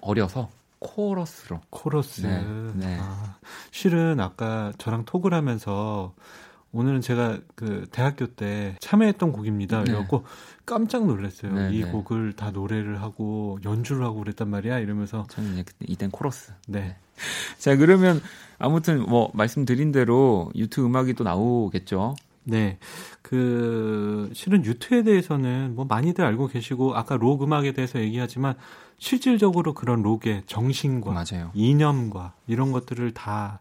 어려서 0.02 0.50
코러스로. 0.80 1.62
코러스. 1.70 2.22
네. 2.22 2.44
네. 2.76 2.98
아, 3.00 3.38
실은 3.72 4.20
아까 4.20 4.72
저랑 4.78 5.06
톡을 5.06 5.34
하면서 5.34 6.14
오늘은 6.72 7.00
제가 7.00 7.40
그 7.56 7.88
대학교 7.92 8.28
때 8.28 8.76
참여했던 8.82 9.32
곡입니다. 9.32 9.80
네. 9.80 9.92
그래갖고 9.92 10.26
깜짝 10.66 11.06
놀랐어요. 11.06 11.54
네, 11.54 11.70
이 11.72 11.84
네. 11.84 11.90
곡을 11.90 12.34
다 12.34 12.52
노래를 12.52 13.02
하고 13.02 13.58
연주를 13.64 14.04
하고 14.04 14.20
그랬단 14.20 14.50
말이야. 14.50 14.80
이러면서 14.80 15.26
저는 15.30 15.54
이제 15.54 15.64
그때 15.64 15.86
이땐 15.88 16.12
코러스. 16.12 16.52
네. 16.68 16.98
자 17.58 17.78
그러면 17.78 18.22
아무튼 18.60 19.04
뭐 19.04 19.32
말씀드린 19.34 19.94
대로 19.94 20.52
유튜브 20.54 20.88
음악이 20.88 21.14
또 21.14 21.24
나오겠죠. 21.24 22.16
네. 22.44 22.78
그 23.22 24.30
실은 24.34 24.66
유튜에 24.66 25.04
대해서는 25.04 25.76
뭐 25.76 25.86
많이들 25.86 26.26
알고 26.26 26.48
계시고 26.48 26.96
아까 26.96 27.16
록 27.16 27.42
음악에 27.42 27.72
대해서 27.72 28.00
얘기하지만 28.00 28.56
실질적으로 28.98 29.74
그런 29.74 30.02
록의 30.02 30.44
정신과 30.46 31.12
맞아요. 31.12 31.52
이념과 31.54 32.34
이런 32.48 32.72
것들을 32.72 33.14
다 33.14 33.60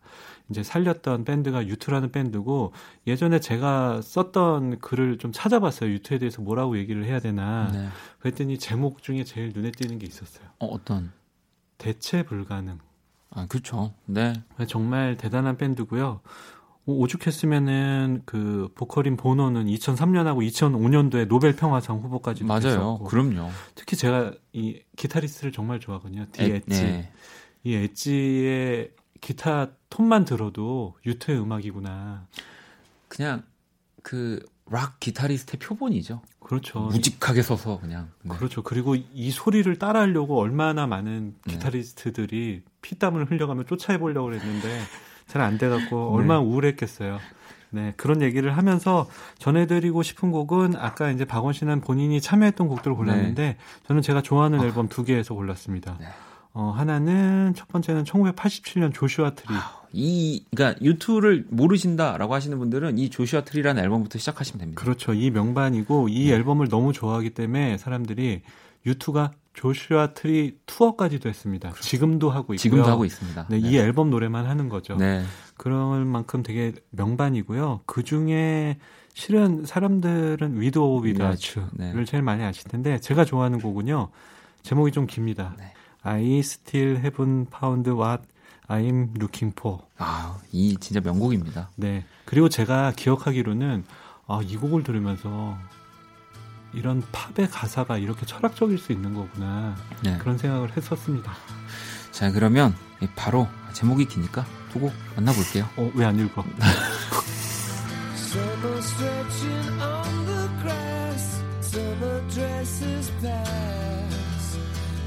이제 0.51 0.62
살렸던 0.62 1.25
밴드가 1.25 1.66
유투라는 1.66 2.12
밴드고 2.12 2.73
예전에 3.07 3.40
제가 3.40 4.03
썼던 4.03 4.81
글을 4.81 5.18
좀 5.18 5.33
찾아봤어요. 5.33 5.90
유투에 5.90 6.18
대해서 6.18 6.42
뭐라고 6.42 6.77
얘기를 6.79 7.05
해야 7.05 7.18
되나. 7.18 7.70
네. 7.73 7.88
그랬더니 8.18 8.59
제목 8.59 9.03
중에 9.03 9.25
제일 9.25 9.53
눈에 9.55 9.70
띄는 9.70 9.99
게 9.99 10.07
있었어요. 10.07 10.47
어, 10.59 10.66
어떤? 10.66 11.12
대체 11.79 12.23
불가능. 12.23 12.79
아, 13.31 13.47
그렇죠. 13.47 13.94
네. 14.05 14.35
정말 14.68 15.16
대단한 15.16 15.57
밴드고요. 15.57 16.20
오죽했으면은 16.87 18.23
그 18.27 18.68
보컬인 18.75 19.16
보노는 19.16 19.66
2003년하고 19.66 20.47
2005년도에 20.51 21.27
노벨 21.29 21.57
평화상 21.57 21.99
후보까지 22.01 22.44
맞아요. 22.44 22.61
됐었고. 22.62 23.05
그럼요. 23.05 23.51
특히 23.75 23.97
제가 23.97 24.33
이 24.53 24.81
기타리스트를 24.97 25.53
정말 25.53 25.81
좋아하거든요. 25.81 26.27
디 26.33 26.42
엣지. 26.44 26.83
네. 26.83 27.12
이 27.64 27.75
엣지의 27.75 28.90
기타 29.20 29.68
톤만 29.88 30.25
들어도 30.27 30.97
유토의 31.07 31.40
음악이구나. 31.40 32.27
그냥 33.09 33.42
그 34.03 34.40
락 34.70 34.99
기타리스트의 34.99 35.59
표본이죠. 35.59 36.23
그렇죠. 36.40 36.81
무직하게 36.81 37.42
서서 37.42 37.81
그냥. 37.81 38.11
네. 38.23 38.35
그렇죠. 38.35 38.62
그리고 38.62 38.94
이 38.97 39.31
소리를 39.31 39.79
따라하려고 39.79 40.38
얼마나 40.40 40.87
많은 40.87 41.35
네. 41.47 41.53
기타리스트들이 41.53 42.62
피땀을 42.81 43.31
흘려가며 43.31 43.64
쫓아해 43.64 43.99
보려고 43.99 44.29
그랬는데 44.29 44.81
잘 45.35 45.42
안 45.42 45.59
돼갖고 45.59 46.11
네. 46.11 46.16
얼마나 46.16 46.40
우울했겠어요. 46.40 47.18
네, 47.70 47.92
그런 47.97 48.23
얘기를 48.23 48.57
하면서 48.57 49.09
전해드리고 49.38 50.05
싶은 50.05 50.31
곡은 50.31 50.77
아까 50.77 51.11
이제 51.11 51.25
박원 51.25 51.53
씨는 51.53 51.81
본인이 51.81 52.20
참여했던 52.20 52.68
곡들을 52.68 52.97
골랐는데 52.97 53.42
네. 53.42 53.57
저는 53.88 54.01
제가 54.01 54.23
좋아하는 54.23 54.61
아. 54.61 54.64
앨범 54.64 54.88
두 54.88 55.03
개에서 55.03 55.35
골랐습니다. 55.35 55.97
네. 55.99 56.07
어, 56.53 56.70
하나는 56.70 57.53
첫 57.57 57.66
번째는 57.66 58.05
1987년 58.05 58.94
Joshua 58.95 59.31
Tree. 59.31 59.53
이 59.92 60.44
그러니까 60.55 60.81
유투를 60.85 61.47
모르신다라고 61.51 62.33
하시는 62.33 62.57
분들은 62.57 62.97
이 62.99 63.11
Joshua 63.11 63.43
Tree라는 63.43 63.83
앨범부터 63.83 64.20
시작하시면 64.20 64.61
됩니다. 64.61 64.81
그렇죠. 64.81 65.14
이 65.14 65.33
명반이고 65.33 66.11
이 66.11 66.29
네. 66.29 66.35
앨범을 66.35 66.68
너무 66.68 66.92
좋아하기 66.92 67.31
때문에 67.31 67.79
사람들이 67.79 68.42
유투가 68.87 69.33
Joshua 69.55 70.14
Tree 70.14 70.59
투어까지도 70.67 71.29
했습니다. 71.29 71.71
그렇죠. 71.71 71.88
지금도 71.88 72.31
하고 72.31 72.55
있고요. 72.55 72.59
지금도 72.59 72.90
하고 72.90 73.05
있습니다. 73.05 73.47
네, 73.49 73.61
네. 73.61 73.69
이 73.69 73.79
앨범 73.79 74.11
노래만 74.11 74.47
하는 74.47 74.69
거죠. 74.69 74.97
네. 74.97 75.25
그럴 75.57 76.05
만큼 76.05 76.43
되게 76.43 76.73
명반이고요. 76.90 77.83
그 77.87 78.03
중에 78.03 78.79
실은 79.14 79.64
사람들은 79.64 80.61
With 80.61 80.79
or 80.79 81.07
Without 81.07 81.56
You를 81.56 82.05
제일 82.05 82.23
많이 82.23 82.43
아실 82.43 82.69
텐데 82.69 82.99
제가 83.01 83.25
좋아하는 83.25 83.61
곡은요. 83.61 84.11
제목이 84.62 84.93
좀 84.93 85.07
깁니다. 85.07 85.55
네. 85.57 85.73
I 86.03 86.38
still 86.40 87.01
haven't 87.01 87.47
found 87.55 87.88
what 87.90 88.23
I'm 88.67 89.17
looking 89.17 89.55
for. 89.59 89.79
아, 89.99 90.38
이 90.53 90.77
진짜 90.81 91.01
명곡입니다. 91.01 91.71
네. 91.77 92.05
그리고 92.25 92.49
제가 92.49 92.93
기억하기로는 92.97 93.85
아, 94.27 94.40
이 94.43 94.57
곡을 94.57 94.83
들으면서 94.83 95.57
이런 96.75 97.03
팝의 97.13 97.51
가사가 97.51 97.99
이렇게 97.99 98.27
철학적일 98.27 98.79
수 98.79 98.93
있는 98.93 99.15
거구나. 99.15 99.75
네. 100.03 100.19
그런 100.19 100.39
생각을 100.39 100.77
했었습니다. 100.77 101.33
자, 102.11 102.31
그러면 102.31 102.75
바로 103.17 103.49
제목이 103.73 104.07
기니까 104.07 104.45
두 104.73 104.81
곡 104.81 104.93
만나볼게요. 105.17 105.69
어, 105.77 105.91
왜 105.95 106.05
안 106.05 106.19
읽어? 106.19 106.45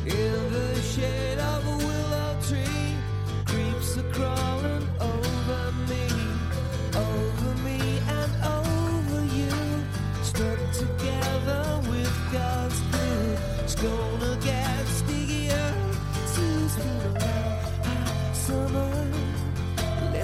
In 0.06 0.50
the 0.52 0.82
shade 0.82 1.40
of 1.40 1.66
a 1.68 1.78
willow 1.86 2.38
tree, 2.42 2.96
creeps 3.46 3.98
are 3.98 4.10
crawling 4.14 4.88
over 5.02 5.27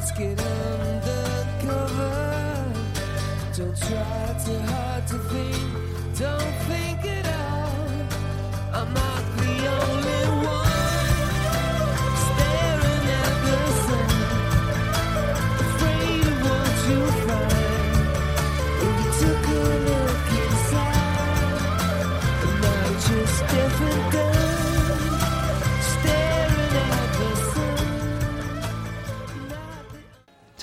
Let's 0.06 0.20
get 0.20 0.38
undercover. 0.38 1.94
Don't 3.56 3.78
try 3.78 4.36
too 4.46 4.60
hard 4.60 5.08
to 5.08 5.18
think. 5.32 6.20
Don't 6.20 6.56
think 6.68 7.06
it 7.06 7.23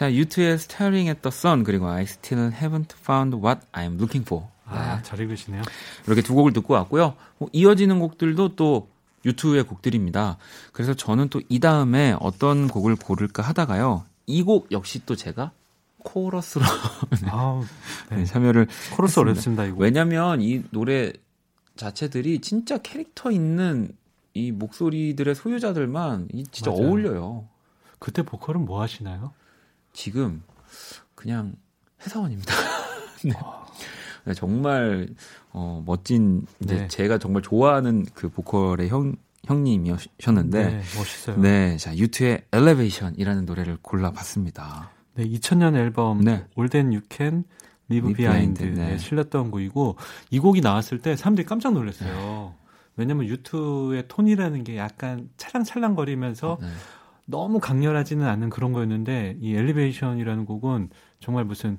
자, 0.01 0.11
유투의 0.11 0.55
Staring 0.55 1.11
at 1.11 1.21
the 1.21 1.31
Sun 1.31 1.63
그리고 1.63 1.87
I 1.87 2.05
Still 2.05 2.51
Haven't 2.53 2.95
Found 3.03 3.37
What 3.37 3.61
I'm 3.73 3.97
Looking 3.97 4.23
For. 4.27 4.45
아, 4.65 4.97
네. 4.97 5.03
잘 5.03 5.21
읽으시네요. 5.21 5.61
이렇게 6.07 6.23
두 6.23 6.35
곡을 6.35 6.55
듣고 6.55 6.73
왔고요. 6.73 7.17
뭐 7.37 7.51
이어지는 7.53 7.99
곡들도 7.99 8.57
또 8.57 8.89
유투의 9.27 9.65
곡들입니다. 9.65 10.39
그래서 10.73 10.95
저는 10.95 11.29
또 11.29 11.43
이 11.51 11.61
다음에 11.61 12.17
어떤 12.19 12.69
곡을 12.69 12.97
고를까 12.97 13.43
하다가요. 13.43 14.05
이 14.27 14.43
곡 14.43 14.73
역시 14.73 15.05
또 15.05 15.17
제가 15.17 15.51
코러스로 15.99 16.65
네. 17.21 17.29
아, 17.31 17.61
네. 18.09 18.25
참여를 18.25 18.69
코러스 18.97 19.21
어렵습니다. 19.21 19.67
이거. 19.67 19.77
왜냐면 19.81 20.41
이 20.41 20.63
노래 20.71 21.13
자체들이 21.77 22.41
진짜 22.41 22.79
캐릭터 22.79 23.31
있는 23.31 23.91
이 24.33 24.51
목소리들의 24.51 25.35
소유자들만 25.35 26.29
진짜 26.53 26.71
맞아요. 26.71 26.87
어울려요. 26.87 27.49
그때 27.99 28.23
보컬은 28.23 28.65
뭐 28.65 28.81
하시나요? 28.81 29.35
지금 29.93 30.43
그냥 31.15 31.55
회사원입니다. 32.05 32.55
네. 33.25 33.33
네. 34.25 34.35
정말 34.35 35.09
어, 35.53 35.83
멋진 35.87 36.47
이제 36.63 36.77
네. 36.77 36.89
제가 36.89 37.19
정말 37.19 37.43
좋아하는 37.43 38.07
그 38.15 38.29
보컬의 38.29 38.89
형 38.89 39.17
형님이셨는데 39.47 40.65
네, 40.65 40.77
멋있어요. 40.97 41.37
네, 41.39 41.77
자 41.79 41.97
유투의 41.97 42.45
Elevation이라는 42.53 43.47
노래를 43.47 43.79
골라봤습니다. 43.81 44.91
네, 45.15 45.25
2000년 45.25 45.77
앨범 45.77 46.21
네. 46.21 46.45
올덴 46.57 46.93
유캔 46.93 47.45
리브 47.89 48.13
비하인드에 48.13 48.99
실렸던 48.99 49.51
곡이고 49.51 49.97
이 50.31 50.39
곡이 50.39 50.61
나왔을 50.61 51.01
때 51.01 51.17
사람들이 51.17 51.47
깜짝 51.47 51.73
놀랐어요. 51.73 52.55
네. 52.55 52.61
왜냐면 52.97 53.27
유투의 53.27 54.05
톤이라는 54.09 54.63
게 54.65 54.77
약간 54.77 55.31
찰랑찰랑거리면서 55.37 56.59
네. 56.61 56.69
너무 57.31 57.61
강렬하지는 57.61 58.27
않은 58.27 58.51
그런 58.51 58.73
거였는데 58.73 59.39
이 59.41 59.55
Elevation이라는 59.55 60.45
곡은 60.45 60.91
정말 61.21 61.45
무슨 61.45 61.79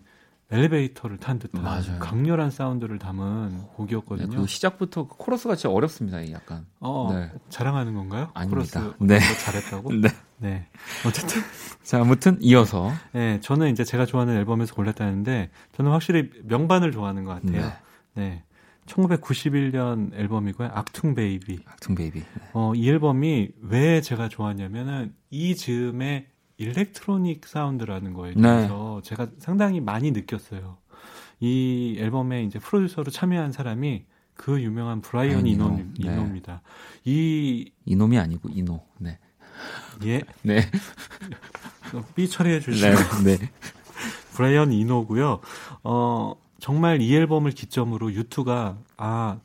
엘리베이터를 0.52 1.18
탄 1.18 1.40
듯한 1.40 1.64
맞아요. 1.64 2.00
강렬한 2.00 2.52
사운드를 2.52 3.00
담은 3.00 3.68
곡이었거든요. 3.76 4.28
네, 4.28 4.36
그 4.36 4.48
시작부터 4.48 5.08
그 5.08 5.16
코러스가 5.18 5.56
진짜 5.56 5.74
어렵습니다. 5.74 6.30
약간. 6.32 6.66
어, 6.82 7.10
네. 7.14 7.32
자랑하는 7.50 7.94
건가요? 7.94 8.30
아닙니다. 8.34 8.82
코러스 8.82 8.96
네. 9.00 9.20
잘했다고? 9.20 9.94
네. 10.02 10.10
네. 10.40 10.68
어쨌든 11.08 11.42
자, 11.84 12.02
아무튼 12.02 12.38
이어서 12.42 12.92
네, 13.14 13.40
저는 13.40 13.72
이제 13.72 13.86
제가 13.86 14.06
좋아하는 14.06 14.36
앨범에서 14.36 14.76
골랐다는데 14.76 15.52
저는 15.72 15.92
확실히 15.92 16.30
명반을 16.44 16.92
좋아하는 16.92 17.24
것 17.24 17.32
같아요. 17.32 17.62
네. 17.62 17.74
네. 18.16 18.44
1991년 18.92 20.14
앨범이고요. 20.14 20.70
Achtung 20.74 21.16
Baby. 21.16 21.60
Achtung 21.66 21.96
Baby. 21.96 22.20
네. 22.20 22.26
어, 22.54 22.74
이 22.76 22.90
앨범이 22.90 23.50
왜 23.62 24.02
제가 24.02 24.30
좋았냐면은 24.30 25.14
이 25.30 25.56
즈음에 25.56 26.28
electronic 26.58 27.48
사운드라는 27.48 28.14
거에 28.14 28.34
네. 28.36 28.42
대해서 28.42 29.02
네. 29.04 29.10
제가 29.10 29.28
상당히 29.40 29.80
많이 29.80 30.12
느꼈어요. 30.12 30.78
이 31.40 31.96
앨범에 32.00 32.44
이제 32.44 32.60
프로듀서로 32.60 33.10
참여한 33.10 33.52
사람이 33.52 34.06
그 34.36 34.62
유명한 34.62 35.02
브라이언 35.02 35.48
이노, 35.48 35.70
네. 35.70 35.86
이노입니다. 35.98 36.62
이 37.06 37.72
이놈이 37.86 38.18
아니고 38.18 38.50
이노. 38.50 38.80
네. 39.00 39.20
예. 40.06 40.22
네. 40.44 40.62
삐 42.16 42.30
처리해 42.30 42.60
주시면. 42.60 42.96
네. 43.24 43.38
네. 43.38 43.50
브라이언 44.34 44.72
이노고요. 44.72 45.42
어 45.84 46.41
정말 46.62 47.02
이 47.02 47.14
앨범을 47.14 47.52
기점으로 47.52 48.14
유투가 48.14 48.78
아 48.96 49.40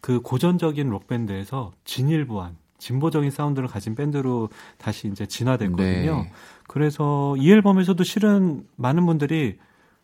그 0.00 0.20
고전적인 0.20 0.88
록 0.88 1.06
밴드에서 1.06 1.72
진일보한 1.84 2.56
진보적인 2.78 3.30
사운드를 3.30 3.68
가진 3.68 3.94
밴드로 3.94 4.48
다시 4.78 5.08
이제 5.08 5.26
진화됐거든요. 5.26 6.22
네. 6.22 6.32
그래서 6.66 7.36
이 7.36 7.50
앨범에서도 7.50 8.02
실은 8.04 8.66
많은 8.76 9.04
분들이 9.04 9.58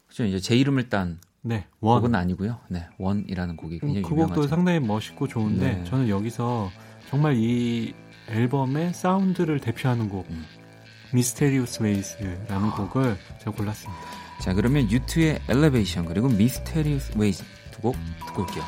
그죠 0.06 0.24
이제 0.24 0.38
제 0.38 0.56
이름을 0.56 0.88
딴 0.88 1.18
네, 1.40 1.66
One. 1.80 2.00
곡은 2.02 2.14
아니고요. 2.14 2.58
네, 2.68 2.86
One이라는 2.98 3.56
곡이 3.56 3.78
굉장히 3.78 4.02
그 4.02 4.10
유명하죠. 4.10 4.34
곡도 4.34 4.48
상당히 4.48 4.80
멋있고 4.80 5.28
좋은데 5.28 5.76
네. 5.76 5.84
저는 5.84 6.08
여기서 6.08 6.70
정말 7.08 7.36
이 7.36 7.94
앨범의 8.28 8.92
사운드를 8.92 9.60
대표하는 9.60 10.08
곡 10.08 10.28
음. 10.28 10.44
Mysterious 11.14 11.82
Ways라는 11.82 12.68
아. 12.68 12.74
곡을 12.74 13.16
제가 13.38 13.52
골랐습니다. 13.52 14.25
자, 14.40 14.54
그러면 14.54 14.90
유투의 14.90 15.40
Elevation 15.48 16.06
그리고 16.06 16.28
Mysterious 16.28 17.12
Ways 17.16 17.44
두곡 17.72 17.96
듣고 18.26 18.42
올게요. 18.42 18.64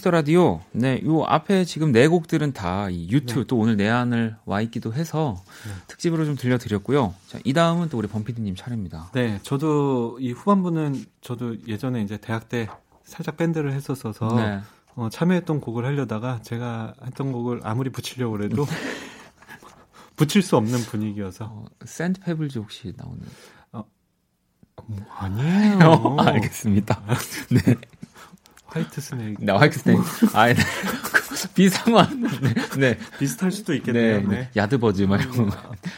키스 0.00 0.06
더 0.06 0.10
라디오. 0.10 0.60
네, 0.72 1.02
요 1.04 1.24
앞에 1.24 1.66
지금 1.66 1.92
네 1.92 2.08
곡들은 2.08 2.54
다 2.54 3.10
이 3.10 3.16
유투 3.16 3.40
네. 3.40 3.46
또 3.46 3.58
오늘 3.58 3.76
내한을 3.76 4.36
와 4.46 4.62
있기도 4.62 4.94
해서 4.94 5.42
네. 5.66 5.72
특집으로 5.88 6.24
좀 6.24 6.36
들려드렸고요. 6.36 7.14
자, 7.28 7.38
이 7.44 7.52
다음은 7.52 7.90
또 7.90 7.98
우리 7.98 8.08
범피디님 8.08 8.56
차례입니다. 8.56 9.10
네, 9.12 9.38
저도 9.42 10.18
이 10.20 10.32
후반부는 10.32 11.04
저도 11.20 11.56
예전에 11.68 12.02
이제 12.02 12.16
대학 12.16 12.48
때 12.48 12.68
살짝 13.04 13.36
밴드를 13.36 13.72
했었어서 13.72 14.34
네. 14.36 14.60
어, 14.94 15.10
참여했던 15.10 15.60
곡을 15.60 15.84
하려다가 15.84 16.40
제가 16.42 16.94
했던 17.04 17.32
곡을 17.32 17.60
아무리 17.62 17.90
붙이려고 17.90 18.42
해도 18.42 18.66
붙일 20.16 20.40
수 20.42 20.56
없는 20.56 20.78
분위기여서. 20.80 21.44
어, 21.44 21.64
샌드 21.84 22.20
페블즈 22.20 22.58
혹시 22.58 22.94
나오는? 22.96 23.20
어, 23.72 23.84
뭐, 24.86 24.98
아니에요. 25.18 25.78
어, 25.84 26.22
알겠습니다. 26.22 27.02
네. 27.52 27.74
화이트 28.72 29.00
스네이크. 29.00 29.44
네, 29.44 29.52
화이트 29.52 29.78
스네이크. 29.78 30.02
아, 30.34 30.46
네. 30.46 30.54
비상한. 31.54 32.22
네, 32.22 32.54
네. 32.78 32.98
비슷할 33.18 33.50
수도 33.50 33.74
있겠네요. 33.74 34.20
네. 34.20 34.26
네. 34.26 34.50
야드버즈 34.56 35.02
막 35.02 35.20
이런 35.20 35.50
거. 35.50 35.56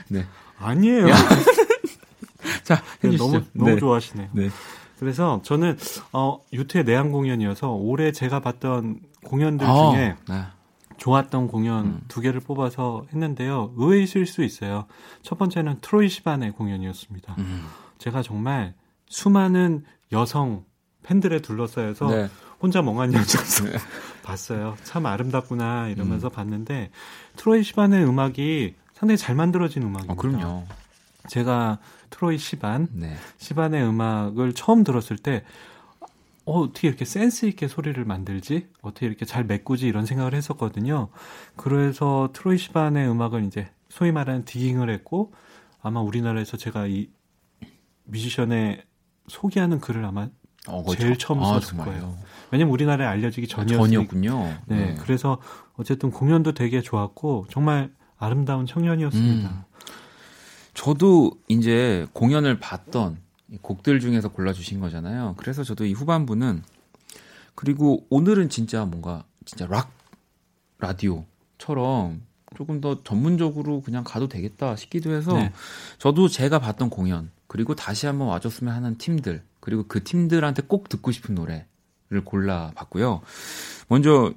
네. 0.08 0.26
아니에요. 0.58 1.06
자, 2.64 2.82
네, 3.00 3.16
너무 3.16 3.42
너무 3.52 3.70
네. 3.70 3.76
좋아하시네요. 3.78 4.28
네. 4.32 4.50
그래서 4.98 5.40
저는 5.42 5.76
어 6.12 6.40
유태 6.52 6.84
내한 6.84 7.10
공연이어서 7.10 7.72
올해 7.72 8.12
제가 8.12 8.40
봤던 8.40 9.00
공연들 9.24 9.66
아, 9.66 9.90
중에 9.90 10.16
네. 10.28 10.44
좋았던 10.98 11.48
공연 11.48 11.84
음. 11.86 12.00
두 12.06 12.20
개를 12.20 12.40
뽑아서 12.40 13.06
했는데요. 13.12 13.72
의외이실 13.76 14.26
수 14.26 14.44
있어요. 14.44 14.86
첫 15.22 15.38
번째는 15.38 15.78
트로이 15.80 16.08
시반의 16.08 16.52
공연이었습니다. 16.52 17.34
음. 17.38 17.66
제가 17.98 18.22
정말 18.22 18.74
수많은 19.08 19.84
여성 20.12 20.64
팬들에 21.02 21.40
둘러싸여서 21.40 22.06
네. 22.08 22.28
혼자 22.62 22.80
멍하니 22.80 23.16
앉아서 23.16 23.64
네. 23.68 23.72
봤어요. 24.22 24.76
참 24.84 25.04
아름답구나 25.06 25.88
이러면서 25.88 26.28
음. 26.28 26.30
봤는데 26.30 26.90
트로이 27.36 27.64
시반의 27.64 28.04
음악이 28.04 28.76
상당히 28.94 29.18
잘 29.18 29.34
만들어진 29.34 29.82
음악입니다. 29.82 30.12
어, 30.12 30.16
그럼요. 30.16 30.64
제가 31.28 31.78
트로이 32.10 32.38
시반, 32.38 32.88
네. 32.92 33.16
시반의 33.38 33.84
음악을 33.84 34.54
처음 34.54 34.84
들었을 34.84 35.16
때 35.18 35.44
어, 36.44 36.60
어떻게 36.60 36.88
이렇게 36.88 37.04
센스 37.04 37.46
있게 37.46 37.66
소리를 37.66 38.02
만들지? 38.04 38.68
어떻게 38.80 39.06
이렇게 39.06 39.24
잘 39.24 39.44
메꾸지? 39.44 39.88
이런 39.88 40.06
생각을 40.06 40.34
했었거든요. 40.34 41.08
그래서 41.56 42.30
트로이 42.32 42.58
시반의 42.58 43.08
음악을 43.10 43.44
이제 43.44 43.68
소위 43.88 44.12
말하는 44.12 44.44
디깅을 44.44 44.88
했고 44.88 45.32
아마 45.80 46.00
우리나라에서 46.00 46.56
제가 46.56 46.86
이 46.86 47.10
뮤지션의 48.04 48.84
소개하는 49.28 49.80
글을 49.80 50.04
아마 50.04 50.28
어, 50.68 50.84
제일 50.94 51.16
처음 51.18 51.42
아, 51.42 51.60
썼을 51.60 51.84
거예요. 51.84 52.16
왜냐면 52.52 52.72
우리나라에 52.74 53.08
알려지기 53.08 53.48
전이었군요. 53.48 54.58
네, 54.66 54.76
네, 54.76 54.94
그래서 55.00 55.38
어쨌든 55.74 56.10
공연도 56.10 56.52
되게 56.52 56.82
좋았고 56.82 57.46
정말 57.50 57.90
아름다운 58.18 58.66
청년이었습니다. 58.66 59.48
음. 59.48 59.62
저도 60.74 61.32
이제 61.48 62.06
공연을 62.12 62.60
봤던 62.60 63.18
곡들 63.62 64.00
중에서 64.00 64.28
골라주신 64.28 64.80
거잖아요. 64.80 65.34
그래서 65.38 65.64
저도 65.64 65.86
이 65.86 65.94
후반부는 65.94 66.62
그리고 67.54 68.06
오늘은 68.10 68.50
진짜 68.50 68.84
뭔가 68.84 69.24
진짜 69.46 69.66
락 69.66 69.90
라디오처럼 70.78 72.22
조금 72.54 72.82
더 72.82 73.02
전문적으로 73.02 73.80
그냥 73.80 74.04
가도 74.04 74.28
되겠다 74.28 74.76
싶기도 74.76 75.12
해서 75.12 75.32
네. 75.34 75.52
저도 75.98 76.28
제가 76.28 76.58
봤던 76.58 76.90
공연 76.90 77.30
그리고 77.46 77.74
다시 77.74 78.06
한번 78.06 78.28
와줬으면 78.28 78.74
하는 78.74 78.98
팀들 78.98 79.42
그리고 79.60 79.84
그 79.86 80.04
팀들한테 80.04 80.62
꼭 80.66 80.88
듣고 80.90 81.12
싶은 81.12 81.34
노래를 81.34 81.71
골라봤고요. 82.20 83.22
먼저 83.88 84.32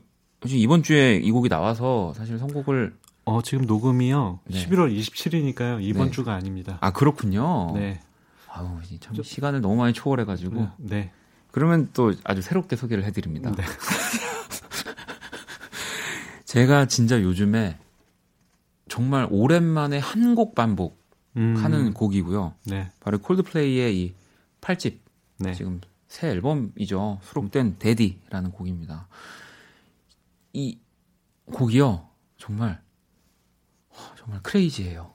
이번 0.47 0.83
주에 0.83 1.15
이 1.17 1.31
곡이 1.31 1.49
나와서 1.49 2.13
사실 2.15 2.37
선곡을 2.39 2.95
어 3.25 3.41
지금 3.41 3.65
녹음이요. 3.65 4.39
네. 4.45 4.65
11월 4.65 4.97
27일이니까요. 4.97 5.79
이번 5.81 6.05
네. 6.07 6.11
주가 6.11 6.33
아닙니다. 6.33 6.77
아 6.81 6.91
그렇군요. 6.93 7.71
네. 7.73 7.99
아우 8.49 8.79
참 9.01 9.21
시간을 9.21 9.59
너무 9.61 9.75
많이 9.75 9.93
초월해가지고. 9.93 10.55
네. 10.55 10.69
네. 10.77 11.11
그러면 11.51 11.89
또 11.93 12.13
아주 12.23 12.41
새롭게 12.41 12.75
소개를 12.75 13.03
해드립니다. 13.03 13.51
네. 13.51 13.63
제가 16.45 16.85
진짜 16.85 17.21
요즘에 17.21 17.77
정말 18.87 19.27
오랜만에 19.29 19.97
한 19.97 20.35
곡 20.35 20.55
반복하는 20.55 20.95
음. 21.37 21.93
곡이고요. 21.93 22.53
네. 22.67 22.89
바로 22.99 23.17
콜드플레이의 23.19 23.97
이 23.97 24.13
8집 24.61 24.99
네. 25.39 25.53
지금 25.53 25.81
새 26.07 26.29
앨범이죠. 26.29 27.19
수록된 27.23 27.77
데디라는 27.79 28.51
곡입니다. 28.51 29.07
이 30.53 30.79
곡이요. 31.45 32.07
정말 32.37 32.81
정말 34.17 34.41
크레이지해요. 34.43 35.13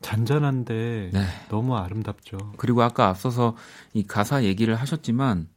잔잔한데 0.00 1.10
네. 1.12 1.26
너무 1.48 1.76
아름답죠. 1.76 2.52
그리고 2.58 2.82
아까 2.82 3.08
앞서서 3.08 3.56
이 3.94 4.06
가사 4.06 4.44
얘기를 4.44 4.74
하셨지만 4.74 5.48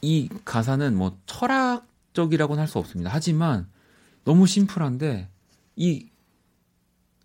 이 0.00 0.28
가사는 0.44 0.96
뭐 0.96 1.18
철학적이라고는 1.26 2.60
할 2.60 2.68
수 2.68 2.78
없습니다. 2.78 3.10
하지만 3.12 3.68
너무 4.24 4.46
심플한데 4.46 5.28
이 5.76 6.08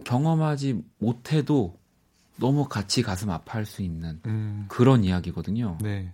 경험하지 0.03 0.83
못해도 0.97 1.79
너무 2.37 2.67
같이 2.67 3.03
가슴 3.03 3.29
아파할 3.29 3.65
수 3.65 3.81
있는 3.81 4.19
음. 4.25 4.65
그런 4.67 5.03
이야기거든요. 5.03 5.77
네. 5.81 6.13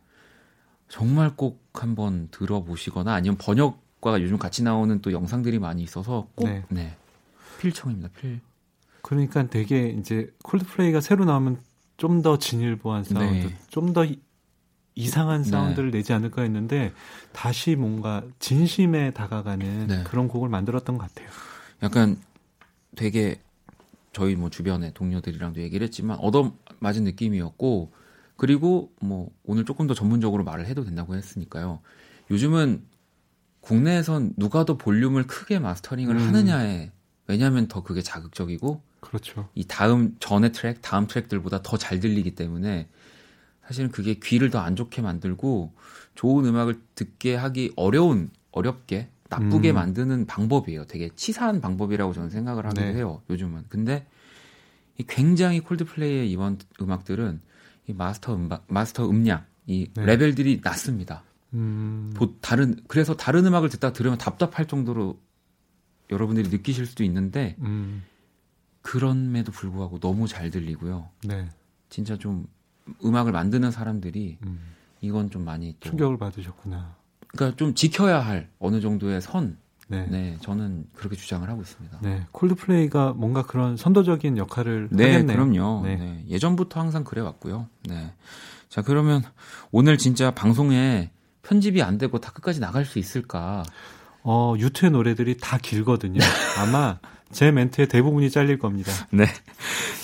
정말 0.87 1.35
꼭 1.35 1.61
한번 1.73 2.29
들어보시거나 2.31 3.13
아니면 3.13 3.37
번역과 3.37 4.21
요즘 4.21 4.37
같이 4.37 4.63
나오는 4.63 5.01
또 5.01 5.11
영상들이 5.11 5.59
많이 5.59 5.83
있어서 5.83 6.27
꼭 6.35 6.45
네. 6.45 6.63
네. 6.69 6.95
필청입니다. 7.59 8.09
필. 8.09 8.39
그러니까 9.01 9.47
되게 9.47 9.89
이제 9.89 10.33
콜드플레이가 10.43 11.01
새로 11.01 11.25
나오면 11.25 11.61
좀 11.97 12.21
더 12.21 12.37
진일보한 12.37 13.03
사운드, 13.03 13.47
네. 13.47 13.57
좀더 13.69 14.05
이상한 14.95 15.43
네. 15.43 15.49
사운드를 15.49 15.91
네. 15.91 15.99
내지 15.99 16.13
않을까 16.13 16.43
했는데 16.43 16.93
다시 17.31 17.75
뭔가 17.75 18.23
진심에 18.39 19.11
다가가는 19.11 19.87
네. 19.87 20.03
그런 20.03 20.27
곡을 20.27 20.49
만들었던 20.49 20.97
것 20.97 21.07
같아요. 21.07 21.29
약간 21.83 22.17
되게 22.95 23.39
저희 24.13 24.35
뭐 24.35 24.49
주변의 24.49 24.93
동료들이랑도 24.93 25.61
얘기를 25.61 25.85
했지만 25.85 26.17
얻어 26.19 26.53
맞은 26.79 27.03
느낌이었고 27.03 27.91
그리고 28.37 28.91
뭐 29.01 29.29
오늘 29.43 29.65
조금 29.65 29.87
더 29.87 29.93
전문적으로 29.93 30.43
말을 30.43 30.65
해도 30.67 30.83
된다고 30.83 31.15
했으니까요. 31.15 31.81
요즘은 32.31 32.83
국내에선 33.61 34.33
누가 34.37 34.63
더 34.63 34.77
볼륨을 34.77 35.27
크게 35.27 35.59
마스터링을 35.59 36.15
음. 36.15 36.27
하느냐에 36.27 36.91
왜냐하면 37.27 37.67
더 37.67 37.83
그게 37.83 38.01
자극적이고 38.01 38.81
그렇죠. 39.01 39.49
이 39.55 39.65
다음 39.65 40.15
전의 40.19 40.53
트랙, 40.53 40.81
다음 40.81 41.07
트랙들보다 41.07 41.61
더 41.61 41.77
잘 41.77 41.99
들리기 41.99 42.35
때문에 42.35 42.87
사실은 43.65 43.91
그게 43.91 44.13
귀를 44.15 44.49
더 44.49 44.59
안 44.59 44.75
좋게 44.75 45.01
만들고 45.01 45.73
좋은 46.15 46.45
음악을 46.45 46.79
듣게 46.95 47.35
하기 47.35 47.73
어려운 47.75 48.29
어렵게 48.51 49.09
나쁘게 49.29 49.71
음. 49.71 49.75
만드는 49.75 50.25
방법이에요. 50.25 50.85
되게 50.85 51.09
치사한 51.15 51.59
방법이라고 51.59 52.13
저는 52.13 52.29
생각을 52.29 52.65
하기도 52.65 52.81
네. 52.81 52.93
해요. 52.93 53.21
요즘은. 53.29 53.65
근데 53.67 54.05
이 54.97 55.03
굉장히 55.07 55.59
콜드플레이의 55.59 56.31
이번 56.31 56.57
음악들은 56.81 57.41
이 57.87 57.93
마스터 57.93 58.35
음악, 58.35 58.65
마스터 58.67 59.09
음량, 59.09 59.45
이 59.65 59.89
네. 59.93 60.05
레벨들이 60.05 60.61
낮습니다. 60.63 61.23
음. 61.53 62.13
다른 62.41 62.75
그래서 62.87 63.15
다른 63.15 63.45
음악을 63.45 63.69
듣다 63.69 63.93
들으면 63.93 64.17
답답할 64.17 64.67
정도로 64.67 65.19
여러분들이 66.11 66.49
느끼실 66.49 66.85
수도 66.85 67.03
있는데 67.03 67.55
음. 67.59 68.03
그럼에도 68.81 69.51
불구하고 69.51 69.99
너무 69.99 70.27
잘 70.27 70.49
들리고요. 70.49 71.09
네. 71.25 71.49
진짜 71.89 72.17
좀 72.17 72.47
음악을 73.03 73.31
만드는 73.31 73.71
사람들이 73.71 74.37
음. 74.45 74.59
이건 75.01 75.29
좀 75.29 75.45
많이 75.45 75.75
또, 75.79 75.89
충격을 75.89 76.17
받으셨구나. 76.17 76.95
그러니까 77.27 77.57
좀 77.57 77.73
지켜야 77.73 78.19
할 78.19 78.49
어느 78.59 78.81
정도의 78.81 79.21
선. 79.21 79.57
네. 79.87 80.05
네. 80.09 80.37
저는 80.41 80.85
그렇게 80.95 81.15
주장을 81.15 81.47
하고 81.49 81.61
있습니다. 81.61 81.99
네, 82.01 82.25
콜드플레이가 82.31 83.13
뭔가 83.13 83.43
그런 83.43 83.77
선도적인 83.77 84.37
역할을 84.37 84.89
네, 84.91 85.13
하겠네요. 85.13 85.37
그럼요. 85.37 85.81
네. 85.85 85.95
네. 85.95 86.25
예전부터 86.27 86.79
항상 86.79 87.03
그래 87.03 87.21
왔고요. 87.21 87.67
네. 87.87 88.13
자, 88.69 88.81
그러면 88.81 89.23
오늘 89.71 89.97
진짜 89.97 90.31
방송에 90.31 91.11
편집이 91.43 91.81
안 91.81 91.97
되고 91.97 92.19
다 92.19 92.31
끝까지 92.31 92.59
나갈 92.59 92.85
수 92.85 92.99
있을까? 92.99 93.63
어, 94.23 94.55
유튜의 94.57 94.91
노래들이 94.91 95.37
다 95.37 95.57
길거든요. 95.57 96.19
아마 96.59 96.99
제 97.31 97.51
멘트의 97.51 97.87
대부분이 97.87 98.29
잘릴 98.29 98.59
겁니다. 98.59 98.91
네. 99.11 99.25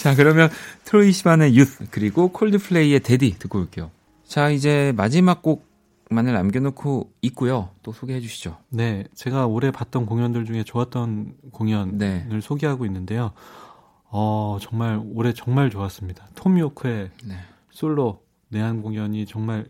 자, 0.01 0.15
그러면 0.15 0.49
트로이 0.86 1.11
시반의 1.11 1.55
유스 1.55 1.88
그리고 1.91 2.29
콜드플레이의 2.29 3.01
데디 3.01 3.38
듣고 3.39 3.59
올게요. 3.59 3.91
자, 4.25 4.49
이제 4.49 4.93
마지막 4.95 5.41
곡 5.41 5.72
만을 6.14 6.34
남겨놓고 6.34 7.14
있고요. 7.24 7.70
또 7.82 7.91
소개해 7.91 8.22
주시죠. 8.22 8.57
네, 8.70 9.05
제가 9.14 9.47
올해 9.47 9.72
봤던 9.72 10.05
공연들 10.05 10.45
중에 10.45 10.64
좋았던 10.64 11.36
공연을 11.51 11.97
네. 11.97 12.28
소개하고 12.41 12.86
있는데요. 12.86 13.32
어, 14.05 14.57
정말 14.61 15.01
올해 15.14 15.34
정말 15.34 15.70
좋았습니다. 15.70 16.28
톰 16.36 16.59
요크의 16.59 17.09
네. 17.26 17.36
솔로 17.72 18.24
내한 18.49 18.82
공연이 18.82 19.26
정말 19.26 19.68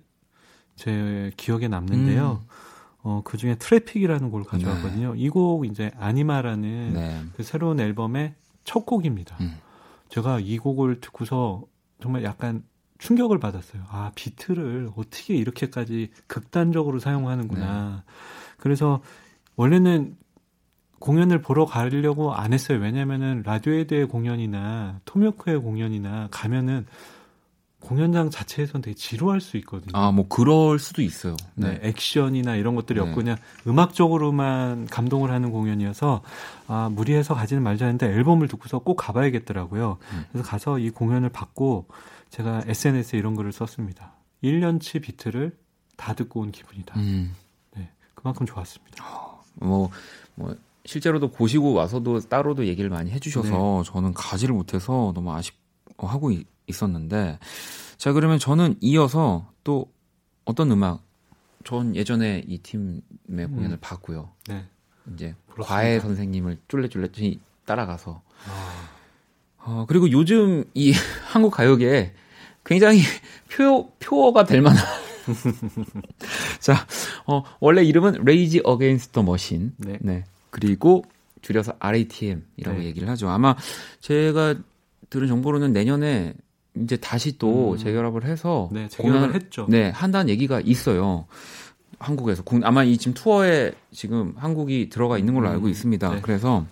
제 0.76 1.32
기억에 1.38 1.68
남는데요. 1.68 2.42
음. 2.44 2.48
어, 3.04 3.22
그 3.24 3.38
중에 3.38 3.56
Traffic이라는 3.56 4.30
곡을 4.32 4.46
가져왔거든요. 4.46 5.14
네. 5.14 5.20
이곡 5.20 5.66
이제 5.66 5.92
Anima라는 5.98 6.94
네. 6.94 7.22
그 7.36 7.44
새로운 7.44 7.80
앨범의 7.80 8.36
첫 8.64 8.86
곡입니다. 8.86 9.38
음. 9.42 9.58
제가 10.10 10.40
이 10.40 10.58
곡을 10.58 11.02
듣고서 11.02 11.64
정말 12.02 12.24
약간 12.24 12.64
충격을 13.04 13.38
받았어요. 13.38 13.84
아, 13.90 14.12
비트를 14.16 14.90
어떻게 14.96 15.36
이렇게까지 15.36 16.12
극단적으로 16.28 17.00
사용하는구나. 17.00 18.04
네. 18.06 18.14
그래서 18.58 19.02
원래는 19.58 20.16
공연을 21.00 21.42
보러 21.42 21.66
가려고 21.66 22.34
안 22.34 22.54
했어요. 22.54 22.80
왜냐면은 22.80 23.44
라디오에드의 23.46 24.08
공연이나 24.08 25.02
토미오크의 25.04 25.60
공연이나 25.60 26.30
가면은 26.32 26.86
공연장 27.82 28.30
자체에서는 28.30 28.82
되게 28.82 28.96
지루할 28.96 29.42
수 29.42 29.58
있거든요. 29.58 29.92
아, 29.92 30.14
뭐 30.14 30.30
그럴 30.30 30.80
수도 30.80 31.02
있어요. 31.02 31.36
네, 31.56 31.74
네 31.74 31.90
액션이나 31.90 32.56
이런 32.56 32.76
것들이 32.76 33.02
네. 33.02 33.06
없고 33.06 33.18
그냥 33.18 33.36
음악적으로만 33.68 34.88
감동을 34.88 35.30
하는 35.30 35.52
공연이어서 35.52 36.22
아, 36.68 36.90
무리해서 36.90 37.36
가지는 37.36 37.64
말자 37.64 37.84
했는데 37.84 38.08
앨범을 38.08 38.48
듣고서 38.48 38.80
꼭 38.80 38.96
가봐야겠더라고요. 38.96 39.98
음. 40.14 40.26
그래서 40.32 40.48
가서 40.48 40.80
이 40.80 40.90
공연을 40.90 41.28
받고 41.28 41.88
제가 42.34 42.64
SNS에 42.66 43.20
이런 43.20 43.36
글을 43.36 43.52
썼습니다. 43.52 44.14
1년치 44.44 45.04
비트를 45.04 45.56
다 45.96 46.16
듣고 46.16 46.40
온 46.40 46.52
기분이다. 46.52 47.00
음. 47.00 47.36
네, 47.76 47.92
그만큼 48.16 48.48
좋았습니다. 48.48 49.06
어, 49.06 49.44
뭐, 49.54 49.92
뭐 50.34 50.56
실제로도 50.84 51.30
보시고 51.30 51.74
와서도 51.74 52.22
따로도 52.22 52.66
얘기를 52.66 52.90
많이 52.90 53.12
해주셔서 53.12 53.84
네. 53.84 53.92
저는 53.92 54.16
가지를 54.16 54.56
못해서 54.56 55.12
너무 55.14 55.32
아쉽하고 55.32 56.32
있었는데 56.66 57.38
자 57.98 58.14
그러면 58.14 58.40
저는 58.40 58.78
이어서 58.82 59.48
또 59.64 59.92
어떤 60.44 60.72
음악 60.72 61.04
전 61.64 61.96
예전에 61.96 62.44
이 62.48 62.58
팀의 62.58 63.02
음. 63.30 63.56
공연을 63.56 63.78
봤고요. 63.80 64.32
네. 64.50 64.66
이제 65.14 65.36
그렇습니다. 65.52 65.76
과외 65.76 66.00
선생님을 66.00 66.62
쫄래쫄래 66.68 67.10
따라가서 67.66 68.24
아. 68.48 68.90
어, 69.66 69.86
그리고 69.88 70.10
요즘 70.12 70.66
이 70.74 70.94
한국 71.32 71.52
가요계에 71.52 72.16
굉장히 72.66 73.02
표 73.50 73.92
표어가 74.00 74.46
될 74.46 74.62
만한 74.62 74.84
자, 76.60 76.86
어, 77.26 77.44
원래 77.60 77.84
이름은 77.84 78.22
Rage 78.22 78.62
Against 78.68 79.14
the 79.14 79.26
Machine. 79.26 79.72
네. 79.78 79.98
네. 80.02 80.24
그리고 80.50 81.04
줄여서 81.42 81.76
RATM이라고 81.80 82.80
네. 82.80 82.86
얘기를 82.86 83.08
하죠. 83.10 83.30
아마 83.30 83.56
제가 84.02 84.56
들은 85.10 85.28
정보로는 85.28 85.72
내년에 85.72 86.34
이제 86.76 86.98
다시 86.98 87.38
또 87.38 87.74
음. 87.74 87.78
재결합을 87.78 88.26
해서 88.26 88.70
네, 88.72 88.88
공연을 88.98 89.36
했죠. 89.36 89.66
네, 89.70 89.90
한다는 89.92 90.30
얘기가 90.30 90.60
있어요. 90.60 91.26
한국에서 92.00 92.44
아마 92.64 92.84
이 92.84 92.98
지금 92.98 93.14
투어에 93.14 93.72
지금 93.92 94.34
한국이 94.36 94.90
들어가 94.90 95.18
있는 95.18 95.34
걸로 95.34 95.48
알고 95.50 95.68
음. 95.68 95.70
있습니다. 95.70 96.16
네. 96.16 96.22
그래서 96.22 96.66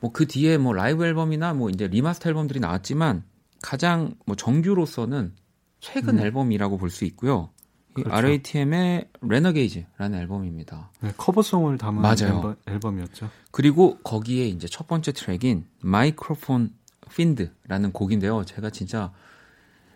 뭐 0.00 0.12
그 0.12 0.26
뒤에 0.26 0.58
뭐 0.58 0.72
라이브 0.72 1.04
앨범이나 1.04 1.54
뭐 1.54 1.70
이제 1.70 1.88
remaster 1.88 2.28
앨범들이 2.28 2.60
나왔지만 2.60 3.24
가장 3.62 4.14
뭐 4.26 4.36
정규로서는 4.36 5.34
최근 5.80 6.18
음. 6.18 6.24
앨범이라고 6.24 6.76
볼 6.78 6.90
수 6.90 7.04
있고요. 7.04 7.50
그렇죠. 7.94 8.14
RATM의 8.14 9.08
Renegades라는 9.22 10.18
앨범입니다. 10.20 10.90
네, 11.00 11.12
cover 11.16 11.42
song을 11.42 11.78
담은 11.78 12.00
맞아요. 12.00 12.54
앨범, 12.66 12.98
이었죠 12.98 13.28
그리고 13.50 13.98
거기에 14.04 14.46
이제 14.46 14.68
첫 14.68 14.86
번째 14.86 15.10
트랙인 15.12 15.66
Microphone 15.80 16.72
Fiend라는 17.16 17.92
곡인데요. 17.92 18.44
제가 18.44 18.70
진짜 18.70 19.12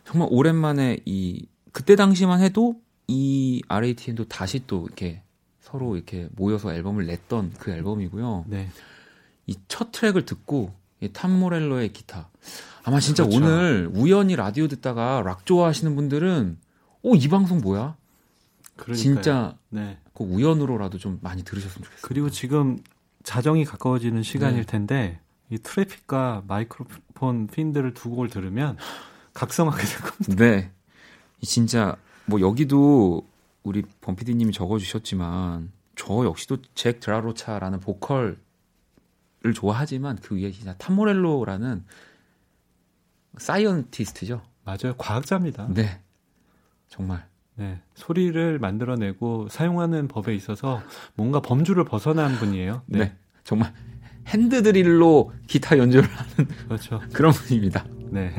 정말 0.05 0.29
오랜만에 0.33 0.99
이 1.05 1.47
그때 1.71 1.95
당시만 1.95 2.41
해도 2.41 2.81
이 3.07 3.63
RATM도 3.69 4.25
다시 4.25 4.67
또 4.67 4.85
이렇게 4.87 5.23
서로 5.61 5.95
이렇게 5.95 6.29
모여서 6.33 6.75
앨범을 6.75 7.07
냈던 7.07 7.53
그 7.59 7.71
앨범이고요. 7.71 8.47
네. 8.49 8.69
이 9.47 9.55
첫 9.69 9.91
트랙을 9.93 10.25
듣고 10.25 10.73
이 10.73 10.82
탐 11.09 11.39
모렐로의 11.39 11.93
기타. 11.93 12.29
아마 12.85 13.01
진짜 13.01 13.25
그렇죠. 13.25 13.39
오늘 13.39 13.91
우연히 13.95 14.37
라디오 14.37 14.69
듣다가 14.69 15.23
락 15.25 15.47
좋아하시는 15.47 15.95
분들은 15.95 16.59
오, 17.03 17.15
이 17.17 17.29
방송 17.29 17.61
뭐야? 17.61 17.97
그러니까요. 18.77 18.97
진짜 18.97 19.57
네. 19.69 19.99
그 20.15 20.25
우연으로라도 20.25 20.99
좀 20.99 21.19
많이 21.23 21.43
들으셨으면 21.45 21.85
좋겠어요. 21.85 22.03
그리고 22.03 22.31
지금 22.31 22.79
자정이 23.23 23.65
가까워지는 23.65 24.23
시간일 24.23 24.65
네. 24.65 24.67
텐데 24.67 25.21
이 25.51 25.59
트래픽과 25.59 26.45
마이크로폰 26.47 27.47
핀들을 27.49 27.95
두 27.95 28.11
곡을 28.11 28.29
들으면 28.31 28.77
각성하게 29.35 29.83
될 29.85 30.01
겁니다. 30.01 30.45
네. 30.45 30.71
진짜 31.43 31.97
뭐 32.27 32.41
여기도 32.41 33.27
우리 33.63 33.83
범피디님이 34.01 34.53
적어주셨지만 34.53 35.73
저 35.97 36.25
역시도 36.25 36.59
잭 36.75 37.01
드 37.01 37.17
라 37.17 37.27
로차라는 37.27 37.81
보컬 37.81 38.39
을 39.45 39.53
좋아하지만 39.55 40.17
그 40.23 40.37
위에 40.37 40.51
진짜 40.53 40.75
탐 40.79 40.99
모렐로라는 40.99 41.85
scientist죠. 43.39 44.43
맞아요. 44.65 44.95
과학자입니다. 44.99 45.69
네. 45.71 46.01
정말. 46.89 47.27
네. 47.57 47.81
소리를 47.95 48.59
만들어내고 48.59 49.49
사용하는 49.49 50.09
법에 50.09 50.35
있어서 50.35 50.81
뭔가 51.15 51.41
범주를 51.41 51.85
벗어난 51.85 52.33
분이에요. 52.37 52.83
네. 52.87 52.99
네. 52.99 53.17
정말 53.45 53.73
핸드드릴로 54.29 55.33
기타 55.49 55.77
연주를 55.79 56.09
하는 56.09 56.49
그렇죠. 56.69 57.01
그런 57.13 57.33
분입니다. 57.33 57.85
네. 58.11 58.33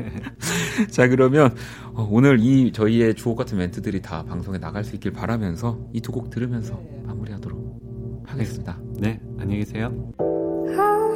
자, 0.90 1.08
그러면 1.08 1.54
어, 1.94 2.08
오늘 2.10 2.38
이 2.40 2.72
저희의 2.72 3.14
주옥 3.14 3.36
같은 3.36 3.58
멘트들이 3.58 4.00
다 4.02 4.24
방송에 4.24 4.58
나갈 4.58 4.84
수 4.84 4.94
있길 4.94 5.12
바라면서 5.12 5.78
이 5.92 6.00
두 6.00 6.12
곡 6.12 6.30
들으면서 6.30 6.80
마무리하도록 7.04 8.24
하겠습니다. 8.26 8.78
네. 8.98 9.20
안녕히 9.38 9.58
계세요. 9.58 10.12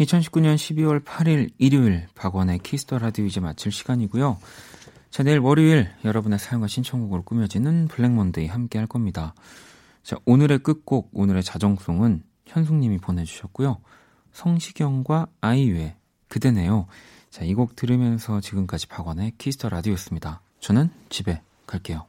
2019년 0.00 0.56
12월 0.56 1.02
8일 1.04 1.50
일요일 1.58 2.06
박원의 2.14 2.58
Kiss 2.60 2.82
the 2.82 2.98
Radio 2.98 3.24
이제 3.24 3.40
마칠 3.40 3.72
시간이고요. 3.72 4.38
자, 5.10 5.22
내일 5.22 5.38
월요일 5.38 5.90
여러분의 6.04 6.38
사연과 6.38 6.66
신청곡으로 6.66 7.22
꾸며지는 7.22 7.88
Black 7.88 8.14
Monday 8.14 8.46
함께 8.46 8.78
할 8.78 8.86
겁니다. 8.86 9.34
자, 10.02 10.16
오늘의 10.26 10.58
끝곡, 10.58 11.10
오늘의 11.12 11.42
자정송은 11.42 12.22
현숙님이 12.46 12.98
보내주셨고요. 12.98 13.78
성시경과 14.32 15.28
아이유의 15.40 15.96
그대네요. 16.28 16.86
자, 17.30 17.44
이 17.44 17.54
곡 17.54 17.74
들으면서 17.76 18.40
지금까지 18.40 18.88
박원의 18.88 19.32
키스터 19.38 19.70
라디오였습니다. 19.70 20.42
저는 20.60 20.90
집에 21.08 21.40
갈게요. 21.66 22.06